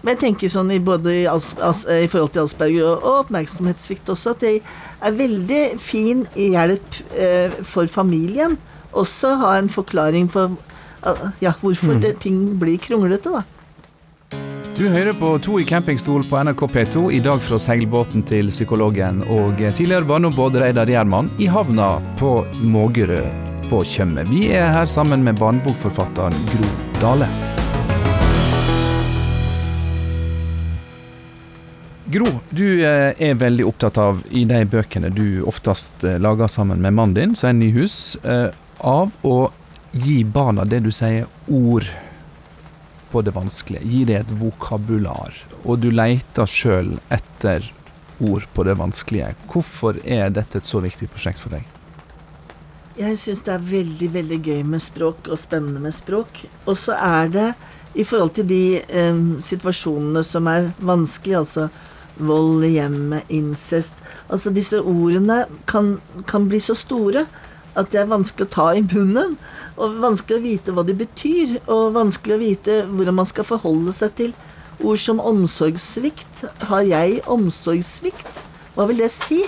Men 0.03 0.13
jeg 0.13 0.21
tenker 0.25 0.51
sånn 0.51 0.69
i 0.75 0.81
både 0.83 1.15
i, 1.21 1.23
Als, 1.25 1.53
i 1.89 2.05
forhold 2.11 2.35
til 2.35 2.43
Asperger 2.43 2.83
og, 2.91 2.99
og 2.99 3.23
oppmerksomhetssvikt 3.23 4.11
også, 4.13 4.35
at 4.35 4.43
det 4.43 4.53
er 4.59 5.17
veldig 5.17 5.63
fin 5.81 6.27
hjelp 6.35 7.01
eh, 7.15 7.55
for 7.65 7.89
familien. 7.89 8.59
Også 8.93 9.33
ha 9.41 9.55
en 9.57 9.71
forklaring 9.71 10.27
for 10.29 10.53
eh, 11.01 11.25
ja, 11.41 11.55
hvorfor 11.63 11.97
det, 12.03 12.17
ting 12.27 12.43
blir 12.61 12.77
kronglete, 12.83 13.33
da. 13.39 13.47
Du 14.75 14.89
hører 14.91 15.15
på 15.15 15.29
To 15.39 15.53
i 15.55 15.63
campingstol 15.63 16.25
på 16.27 16.35
NRK 16.43 16.61
P2, 16.67 17.01
i 17.15 17.19
dag 17.23 17.39
fra 17.39 17.55
seilbåten 17.55 18.25
til 18.27 18.49
psykologen 18.51 19.21
og 19.31 19.61
tidligere 19.61 20.03
barneombud 20.03 20.57
Reidar 20.59 20.89
Gjerman 20.91 21.29
i 21.39 21.47
havna 21.47 21.93
på 22.19 22.41
Mågerø 22.59 23.21
på 23.69 23.79
Tjøme. 23.87 24.25
Vi 24.27 24.49
er 24.51 24.73
her 24.75 24.89
sammen 24.91 25.23
med 25.23 25.39
barnebokforfatteren 25.39 26.35
Gro 26.51 26.67
Dale. 26.99 27.29
Gro, 32.11 32.27
du 32.51 32.67
eh, 32.83 33.15
er 33.15 33.39
veldig 33.39 33.71
opptatt 33.71 33.95
av, 34.03 34.25
i 34.27 34.43
de 34.43 34.59
bøkene 34.67 35.07
du 35.07 35.39
oftest 35.47 36.03
eh, 36.03 36.19
lager 36.19 36.51
sammen 36.51 36.83
med 36.83 36.99
mannen 36.99 37.15
din, 37.15 37.39
som 37.39 37.53
er 37.53 37.61
Nyhus, 37.61 38.17
eh, 38.27 38.49
av 38.83 39.15
å 39.23 39.37
gi 39.95 40.25
barna 40.27 40.67
det 40.67 40.83
du 40.83 40.91
sier 40.91 41.31
ord 41.47 41.87
på 43.15 43.23
det 43.23 43.35
vanskelige. 43.35 43.87
Gi 43.87 44.03
det 44.09 44.19
et 44.19 44.35
vokabular. 44.41 45.37
Og 45.63 45.79
du 45.79 45.87
leter 45.93 46.49
sjøl 46.49 46.97
etter 47.13 47.63
ord 48.19 48.43
på 48.55 48.65
det 48.67 48.75
vanskelige. 48.79 49.31
Hvorfor 49.51 50.01
er 50.03 50.33
dette 50.35 50.59
et 50.59 50.67
så 50.67 50.81
viktig 50.83 51.07
prosjekt 51.13 51.39
for 51.39 51.55
deg? 51.55 51.63
Jeg 52.95 53.17
syns 53.19 53.41
det 53.43 53.51
er 53.51 53.63
veldig 53.71 54.07
veldig 54.13 54.37
gøy 54.43 54.61
med 54.67 54.83
språk, 54.83 55.27
og 55.27 55.39
spennende 55.39 55.81
med 55.83 55.95
språk. 55.95 56.45
Og 56.63 56.77
så 56.79 56.95
er 56.95 57.31
det 57.31 57.49
i 57.95 58.03
forhold 58.07 58.35
til 58.35 58.47
de 58.47 58.63
eh, 58.83 59.19
situasjonene 59.43 60.23
som 60.23 60.47
er 60.51 60.71
vanskelige, 60.79 61.41
altså 61.43 61.67
vold 62.15 62.63
i 62.63 62.77
hjemmet, 62.77 63.27
incest 63.27 63.99
Altså 64.31 64.53
disse 64.55 64.79
ordene 64.79 65.41
kan, 65.67 65.97
kan 66.27 66.47
bli 66.47 66.61
så 66.63 66.75
store 66.79 67.25
at 67.75 67.91
det 67.91 68.01
er 68.01 68.11
vanskelig 68.11 68.47
å 68.47 68.53
ta 68.55 68.67
i 68.75 68.83
munnen. 68.85 69.35
Og 69.75 69.99
vanskelig 70.03 70.37
å 70.39 70.45
vite 70.45 70.75
hva 70.75 70.85
de 70.87 70.95
betyr, 70.97 71.57
og 71.65 71.95
vanskelig 71.97 72.35
å 72.35 72.41
vite 72.41 72.77
hvordan 72.91 73.19
man 73.19 73.29
skal 73.29 73.47
forholde 73.47 73.93
seg 73.95 74.15
til 74.19 74.35
ord 74.83 74.99
som 74.99 75.21
omsorgssvikt. 75.23 76.45
Har 76.69 76.87
jeg 76.87 77.21
omsorgssvikt? 77.31 78.41
Hva 78.75 78.87
vil 78.89 79.03
det 79.03 79.11
si? 79.15 79.43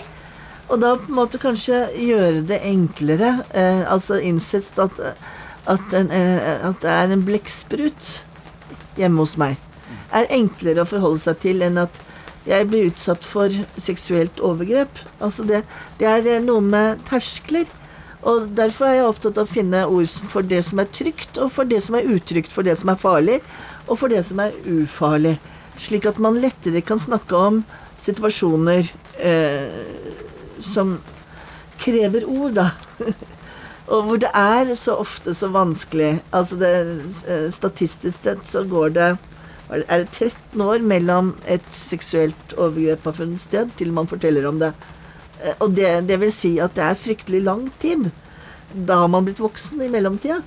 Og 0.67 0.81
da 0.83 0.95
på 0.99 1.07
en 1.07 1.19
måte 1.19 1.39
kanskje 1.39 1.85
gjøre 1.95 2.43
det 2.47 2.59
enklere, 2.67 3.37
eh, 3.55 3.85
altså 3.87 4.19
incest, 4.19 4.79
at, 4.79 4.99
at, 5.65 5.93
en, 5.95 6.11
eh, 6.11 6.67
at 6.67 6.81
det 6.83 6.91
er 6.91 7.13
en 7.13 7.23
blekksprut 7.27 8.09
hjemme 8.99 9.23
hos 9.23 9.37
meg, 9.39 9.55
er 10.11 10.27
enklere 10.33 10.83
å 10.83 10.89
forholde 10.89 11.23
seg 11.23 11.39
til 11.43 11.63
enn 11.63 11.79
at 11.79 12.01
jeg 12.47 12.67
blir 12.71 12.89
utsatt 12.91 13.25
for 13.27 13.51
seksuelt 13.79 14.39
overgrep. 14.43 14.99
Altså 15.23 15.43
det, 15.47 15.63
det 15.99 16.07
er 16.07 16.27
eh, 16.35 16.43
noe 16.43 16.63
med 16.63 17.03
terskler. 17.07 17.67
Og 18.27 18.49
derfor 18.57 18.89
er 18.89 18.97
jeg 18.97 19.07
opptatt 19.07 19.37
av 19.39 19.47
å 19.47 19.53
finne 19.53 19.85
ord 19.87 20.09
for 20.31 20.43
det 20.43 20.59
som 20.67 20.81
er 20.83 20.89
trygt, 20.91 21.37
og 21.39 21.51
for 21.55 21.69
det 21.69 21.79
som 21.85 21.95
er 21.95 22.09
utrygt, 22.11 22.51
for 22.51 22.67
det 22.67 22.75
som 22.79 22.91
er 22.91 22.99
farlig, 22.99 23.37
og 23.87 24.01
for 24.01 24.11
det 24.11 24.23
som 24.27 24.41
er 24.43 24.55
ufarlig. 24.67 25.37
Slik 25.79 26.07
at 26.09 26.19
man 26.19 26.39
lettere 26.41 26.81
kan 26.83 26.99
snakke 26.99 27.37
om 27.37 27.61
situasjoner 28.01 28.89
eh, 29.23 30.11
som 30.59 30.97
krever 31.79 32.27
ord, 32.27 32.57
da. 32.57 32.69
og 33.93 34.09
hvor 34.09 34.19
det 34.19 34.33
er 34.35 34.73
så 34.75 34.97
ofte 34.99 35.33
så 35.37 35.51
vanskelig. 35.53 36.17
Altså 36.35 36.59
det, 36.59 36.73
eh, 37.31 37.47
statistisk 37.53 38.27
sett 38.27 38.45
så 38.49 38.65
går 38.67 38.95
det 38.97 39.11
er 39.67 40.03
det 40.03 40.11
13 40.15 40.61
år 40.63 40.83
mellom 40.85 41.33
et 41.43 41.65
seksuelt 41.73 42.53
overgrep 42.55 43.03
har 43.03 43.15
funnet 43.17 43.43
sted, 43.43 43.71
til 43.75 43.91
man 43.95 44.07
forteller 44.07 44.47
om 44.47 44.61
det. 44.61 44.71
Eh, 45.43 45.55
Og 45.59 45.75
det, 45.75 46.07
det 46.07 46.19
vil 46.21 46.31
si 46.33 46.57
at 46.59 46.75
det 46.75 46.83
er 46.83 46.99
fryktelig 46.99 47.41
lang 47.43 47.67
tid. 47.81 48.09
Da 48.87 49.01
har 49.03 49.07
man 49.11 49.25
blitt 49.25 49.39
voksen 49.39 49.81
i 49.81 49.89
mellomtida. 49.89 50.41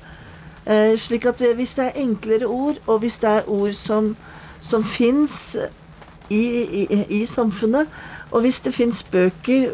Eh, 0.66 0.96
slik 0.98 1.26
at 1.26 1.40
hvis 1.56 1.74
det 1.78 1.86
er 1.88 2.02
enklere 2.02 2.46
ord, 2.46 2.80
og 2.86 3.00
hvis 3.00 3.18
det 3.18 3.30
er 3.30 3.48
ord 3.48 3.72
som, 3.72 4.14
som 4.60 4.84
fins 4.84 5.56
i, 6.30 6.42
i, 6.84 7.04
i 7.20 7.26
samfunnet, 7.26 7.88
og 8.30 8.44
hvis 8.44 8.60
det 8.62 8.74
fins 8.74 9.02
bøker 9.02 9.70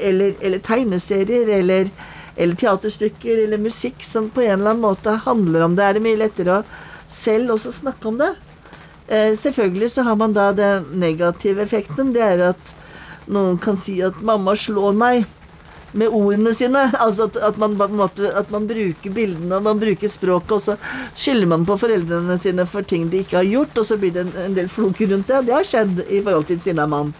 eller, 0.00 0.34
eller 0.44 0.60
tegneserier 0.60 1.48
eller, 1.58 1.88
eller 2.36 2.58
teaterstykker 2.60 3.44
eller 3.46 3.62
musikk 3.62 4.04
som 4.04 4.26
på 4.28 4.42
en 4.44 4.58
eller 4.58 4.74
annen 4.74 4.84
måte 4.84 5.14
handler 5.24 5.64
om 5.64 5.76
det, 5.78 5.84
er 5.86 5.96
det 5.96 6.02
mye 6.04 6.20
lettere 6.20 6.58
å 6.58 6.66
selv 7.08 7.54
også 7.54 7.72
snakke 7.72 8.10
om 8.10 8.18
det. 8.20 8.34
Eh, 9.08 9.32
selvfølgelig 9.38 9.90
så 9.94 10.04
har 10.04 10.18
man 10.20 10.34
da 10.36 10.50
den 10.52 10.90
negative 11.00 11.62
effekten. 11.64 12.12
Det 12.12 12.22
er 12.26 12.50
at 12.50 12.74
noen 13.26 13.58
kan 13.58 13.76
si 13.76 14.00
at 14.02 14.20
'mamma 14.20 14.56
slår 14.56 14.92
meg' 14.92 15.24
med 15.94 16.10
ordene 16.10 16.54
sine. 16.54 16.82
Altså 16.98 17.28
at, 17.28 17.36
at, 17.36 17.58
man, 17.60 17.76
måte, 17.78 18.28
at 18.36 18.50
man 18.50 18.66
bruker 18.70 19.14
bildene 19.14 19.60
man 19.62 19.80
bruker 19.80 20.10
språket, 20.10 20.56
og 20.56 20.62
så 20.62 20.76
skylder 21.14 21.50
man 21.54 21.66
på 21.68 21.76
foreldrene 21.80 22.38
sine 22.40 22.66
for 22.66 22.86
ting 22.86 23.08
de 23.12 23.22
ikke 23.24 23.40
har 23.40 23.48
gjort, 23.48 23.78
og 23.78 23.88
så 23.88 23.98
blir 24.00 24.14
det 24.14 24.26
en, 24.26 24.32
en 24.48 24.56
del 24.58 24.70
floker 24.72 25.12
rundt 25.12 25.30
det. 25.30 25.44
Det 25.48 25.54
har 25.54 25.68
skjedd 25.68 26.06
i 26.08 26.22
forhold 26.22 26.48
til 26.50 26.60
sinna 26.62 26.86
mann. 26.90 27.14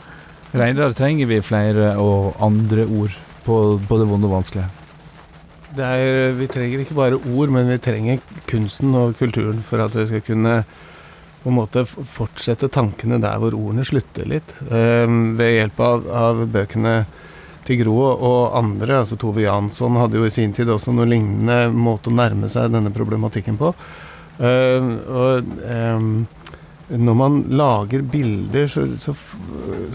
Reidar, 0.55 0.95
trenger 0.95 1.27
vi 1.27 1.43
flere 1.43 1.95
og 1.99 2.35
andre 2.43 2.87
ord 2.87 3.15
på 3.45 3.61
både 3.89 4.09
vonde 4.11 4.29
og 4.31 4.37
vanskelige? 4.39 4.71
Det 5.75 5.83
er, 5.85 6.35
vi 6.39 6.47
trenger 6.47 6.85
ikke 6.85 6.95
bare 6.95 7.19
ord, 7.19 7.51
men 7.51 7.67
vi 7.73 7.81
trenger 7.83 8.21
kunsten 8.47 8.95
og 8.95 9.17
kulturen 9.19 9.59
for 9.67 9.83
at 9.83 9.97
vi 9.99 10.07
skal 10.07 10.23
kunne 10.23 10.61
på 11.45 11.53
en 11.53 11.59
måte 11.59 11.85
fortsette 11.87 12.71
tankene 12.73 13.21
der 13.21 13.37
hvor 13.43 13.55
ordene 13.59 13.85
slutter 13.85 14.27
litt. 14.31 14.55
Eh, 14.67 15.05
ved 15.39 15.55
hjelp 15.59 15.83
av, 15.85 16.09
av 16.09 16.43
bøkene 16.55 16.97
til 17.65 17.79
Gro 17.81 17.99
og 18.13 18.57
andre, 18.59 18.99
altså 19.01 19.17
Tove 19.21 19.45
Jansson 19.45 19.97
hadde 19.97 20.19
jo 20.21 20.27
i 20.29 20.33
sin 20.33 20.53
tid 20.57 20.69
også 20.73 20.93
noe 20.93 21.07
lignende 21.09 21.71
måte 21.73 22.11
å 22.13 22.17
nærme 22.17 22.49
seg 22.53 22.73
denne 22.75 22.93
problematikken 22.93 23.57
på. 23.61 23.71
Eh, 24.41 24.89
og 25.09 25.53
eh, 25.65 26.09
når 26.95 27.17
man 27.17 27.39
lager 27.57 28.03
bilder, 28.13 28.67
så, 28.69 28.83
så, 29.01 29.15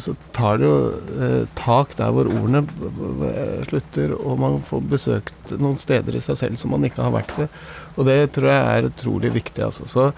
så 0.02 0.16
tar 0.34 0.58
det 0.58 0.66
jo 0.66 0.78
eh, 1.22 1.44
tak 1.60 1.94
der 2.00 2.10
hvor 2.16 2.32
ordene 2.32 2.64
b- 2.66 3.30
slutter, 3.70 4.16
og 4.18 4.42
man 4.42 4.58
får 4.66 4.88
besøkt 4.96 5.54
noen 5.62 5.78
steder 5.78 6.18
i 6.18 6.24
seg 6.26 6.40
selv 6.42 6.58
som 6.58 6.74
man 6.74 6.88
ikke 6.90 7.06
har 7.06 7.14
vært 7.14 7.36
før. 7.36 7.52
Og 8.00 8.10
det 8.10 8.18
tror 8.34 8.50
jeg 8.50 8.66
er 8.80 8.90
utrolig 8.90 9.34
viktig. 9.38 9.62
Altså. 9.68 9.86
Så 9.86 10.10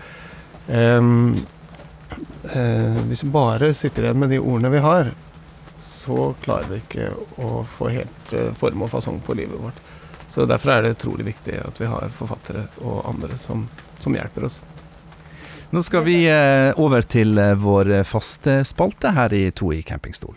eh, 0.70 1.02
hvis 3.08 3.24
vi 3.24 3.30
bare 3.34 3.74
sitter 3.74 4.04
igjen 4.04 4.20
med 4.20 4.30
de 4.30 4.40
ordene 4.40 4.70
vi 4.74 4.82
har, 4.84 5.12
så 5.82 6.34
klarer 6.44 6.70
vi 6.70 6.82
ikke 6.82 7.10
å 7.42 7.64
få 7.78 7.90
helt 7.94 8.34
eh, 8.34 8.52
form 8.58 8.86
og 8.86 8.92
fasong 8.94 9.20
på 9.26 9.34
livet 9.38 9.60
vårt. 9.62 9.80
Så 10.32 10.46
Derfor 10.48 10.72
er 10.72 10.82
det 10.84 10.96
utrolig 10.96 11.26
viktig 11.28 11.58
at 11.60 11.82
vi 11.82 11.90
har 11.92 12.14
forfattere 12.16 12.68
og 12.80 13.02
andre 13.10 13.38
som, 13.38 13.68
som 14.00 14.16
hjelper 14.16 14.48
oss. 14.48 14.62
Nå 15.72 15.82
skal 15.84 16.04
vi 16.08 16.24
eh, 16.28 16.72
over 16.80 17.02
til 17.02 17.40
vår 17.60 18.04
faste 18.08 18.64
spalte 18.68 19.12
her 19.16 19.34
i 19.34 19.52
To 19.56 19.74
i 19.76 19.82
campingstol. 19.88 20.36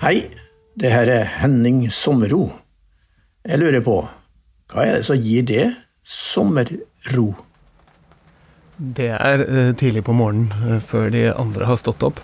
Hei, 0.00 0.30
det 0.80 0.88
her 0.94 1.10
er 1.12 1.26
Henning 1.42 1.82
Sommerro. 1.92 2.46
Jeg 3.44 3.60
lurer 3.60 3.82
på, 3.84 3.98
hva 4.72 4.84
er 4.86 4.94
det 4.96 5.04
som 5.04 5.20
gir 5.20 5.44
det 5.44 5.66
sommerro? 6.08 7.26
Det 8.80 9.10
er 9.12 9.42
eh, 9.44 9.74
tidlig 9.76 10.06
på 10.06 10.14
morgenen, 10.16 10.54
eh, 10.64 10.80
før 10.80 11.12
de 11.12 11.26
andre 11.34 11.68
har 11.68 11.76
stått 11.76 12.00
opp. 12.08 12.22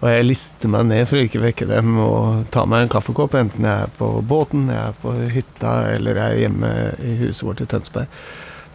Og 0.00 0.08
jeg 0.08 0.30
lister 0.30 0.72
meg 0.72 0.88
ned 0.88 1.04
for 1.10 1.20
å 1.20 1.26
ikke 1.28 1.42
vekke 1.42 1.68
dem 1.68 1.98
og 2.00 2.46
ta 2.56 2.64
meg 2.64 2.86
en 2.86 2.94
kaffekopp, 2.94 3.36
enten 3.36 3.68
jeg 3.68 3.84
er 3.84 3.92
på 3.98 4.08
båten, 4.24 4.70
jeg 4.72 4.80
er 4.80 4.96
på 5.02 5.12
hytta 5.34 5.74
eller 5.98 6.22
jeg 6.22 6.38
er 6.38 6.44
hjemme 6.46 6.70
i 7.04 7.18
huset 7.26 7.44
vårt 7.50 7.60
i 7.60 7.66
Tønsberg. 7.68 8.22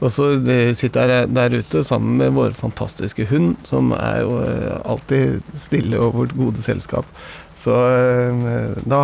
Og 0.04 0.12
så 0.12 0.28
eh, 0.44 0.70
sitter 0.78 1.16
jeg 1.16 1.32
der 1.34 1.58
ute 1.64 1.82
sammen 1.88 2.20
med 2.22 2.38
vår 2.38 2.54
fantastiske 2.54 3.26
hund, 3.32 3.56
som 3.66 3.90
er 3.98 4.22
jo 4.22 4.38
alltid 4.86 5.42
stille 5.58 5.98
og 5.98 6.20
vårt 6.20 6.38
gode 6.38 6.62
selskap. 6.62 7.10
Så 7.56 7.74
eh, 7.74 8.84
da 8.84 9.02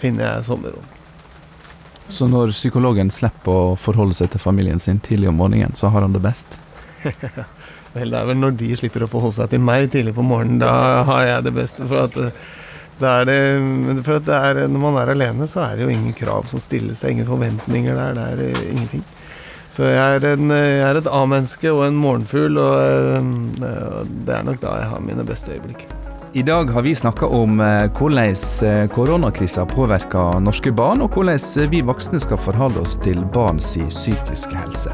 finner 0.00 0.26
jeg 0.26 0.48
sommerrom. 0.48 0.90
Så 2.08 2.26
når 2.28 2.52
psykologen 2.52 3.08
slipper 3.10 3.54
å 3.72 3.76
forholde 3.80 4.16
seg 4.18 4.32
til 4.34 4.42
familien 4.42 4.82
sin 4.82 5.00
tidlig 5.00 5.30
om 5.30 5.38
morgenen, 5.40 5.72
så 5.78 5.88
har 5.94 6.04
han 6.04 6.12
det 6.12 6.20
best? 6.24 6.58
Vel, 7.94 8.10
det 8.10 8.18
er 8.18 8.26
vel 8.26 8.38
når 8.40 8.56
de 8.58 8.74
slipper 8.74 9.04
å 9.06 9.08
forholde 9.10 9.36
seg 9.36 9.52
til 9.52 9.60
meg 9.62 9.84
tidlig 9.94 10.16
på 10.16 10.24
morgenen, 10.26 10.58
da 10.58 11.04
har 11.06 11.26
jeg 11.28 11.44
det 11.46 11.52
beste. 11.54 11.84
For 11.86 12.08
at, 12.08 12.16
eh, 12.18 12.40
det 12.98 13.10
er 13.10 13.28
det, 13.28 13.36
for 14.00 14.16
at 14.18 14.26
det 14.26 14.40
er, 14.48 14.58
når 14.66 14.82
man 14.82 14.98
er 14.98 15.12
alene, 15.12 15.46
så 15.50 15.62
er 15.62 15.76
det 15.76 15.86
jo 15.86 15.92
ingen 15.94 16.16
krav 16.18 16.48
som 16.50 16.62
stilles. 16.62 16.98
Det 16.98 17.06
er 17.06 17.14
ingen 17.14 17.30
forventninger 17.30 17.94
der. 17.94 18.18
Det 18.18 18.24
er 18.32 18.42
eh, 18.48 18.64
ingenting. 18.72 19.04
Så 19.70 19.86
jeg 19.86 20.18
er, 20.18 20.26
en, 20.34 20.50
jeg 20.50 20.82
er 20.88 20.98
et 20.98 21.10
A-menneske 21.10 21.70
og 21.70 21.84
en 21.86 22.02
morgenfugl, 22.02 22.58
og 22.62 23.62
det 23.62 24.34
er 24.40 24.46
nok 24.46 24.60
da 24.62 24.74
jeg 24.82 24.90
har 24.90 25.06
mine 25.06 25.26
beste 25.26 25.54
øyeblikk. 25.54 25.86
I 26.36 26.42
dag 26.42 26.64
har 26.64 26.82
vi 26.82 26.94
snakka 26.94 27.26
om 27.26 27.60
eh, 27.60 27.90
hvordan 27.98 28.34
eh, 28.64 28.88
koronakrisa 28.90 29.66
påvirker 29.66 30.40
norske 30.42 30.72
barn, 30.74 31.04
og 31.04 31.14
hvordan 31.14 31.38
eh, 31.38 31.68
vi 31.70 31.82
voksne 31.86 32.18
skal 32.18 32.40
forholde 32.42 32.80
oss 32.82 32.96
til 33.04 33.20
barns 33.30 33.76
psykiske 33.78 34.56
helse. 34.58 34.90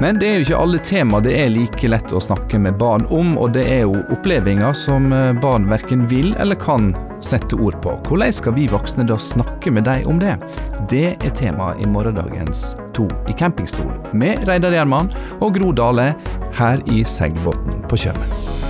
Men 0.00 0.16
det 0.16 0.30
er 0.30 0.38
jo 0.38 0.46
ikke 0.46 0.62
alle 0.62 0.80
tema 0.80 1.20
det 1.20 1.34
er 1.36 1.52
like 1.52 1.90
lett 1.92 2.14
å 2.16 2.22
snakke 2.24 2.56
med 2.64 2.78
barn 2.80 3.04
om, 3.12 3.36
og 3.36 3.52
det 3.58 3.66
er 3.68 3.82
jo 3.82 4.00
opplevelser 4.08 4.80
som 4.86 5.12
barn 5.42 5.68
verken 5.68 6.06
vil 6.08 6.32
eller 6.40 6.56
kan 6.56 6.94
sette 7.20 7.60
ord 7.60 7.76
på. 7.84 7.98
Hvordan 8.08 8.32
skal 8.32 8.56
vi 8.56 8.64
voksne 8.72 9.04
da 9.04 9.20
snakke 9.20 9.68
med 9.76 9.84
dem 9.84 10.08
om 10.08 10.24
det? 10.24 10.38
Det 10.88 11.10
er 11.12 11.36
tema 11.36 11.74
i 11.76 11.84
morgendagens 11.84 12.70
To 12.96 13.04
i 13.28 13.36
campingstol, 13.36 13.92
med 14.16 14.48
Reidar 14.48 14.72
Gjerman 14.72 15.12
og 15.42 15.60
Gro 15.60 15.76
Dale 15.76 16.14
her 16.56 16.80
i 16.88 17.04
seilbåten 17.04 17.84
på 17.84 18.00
Tjøme. 18.00 18.69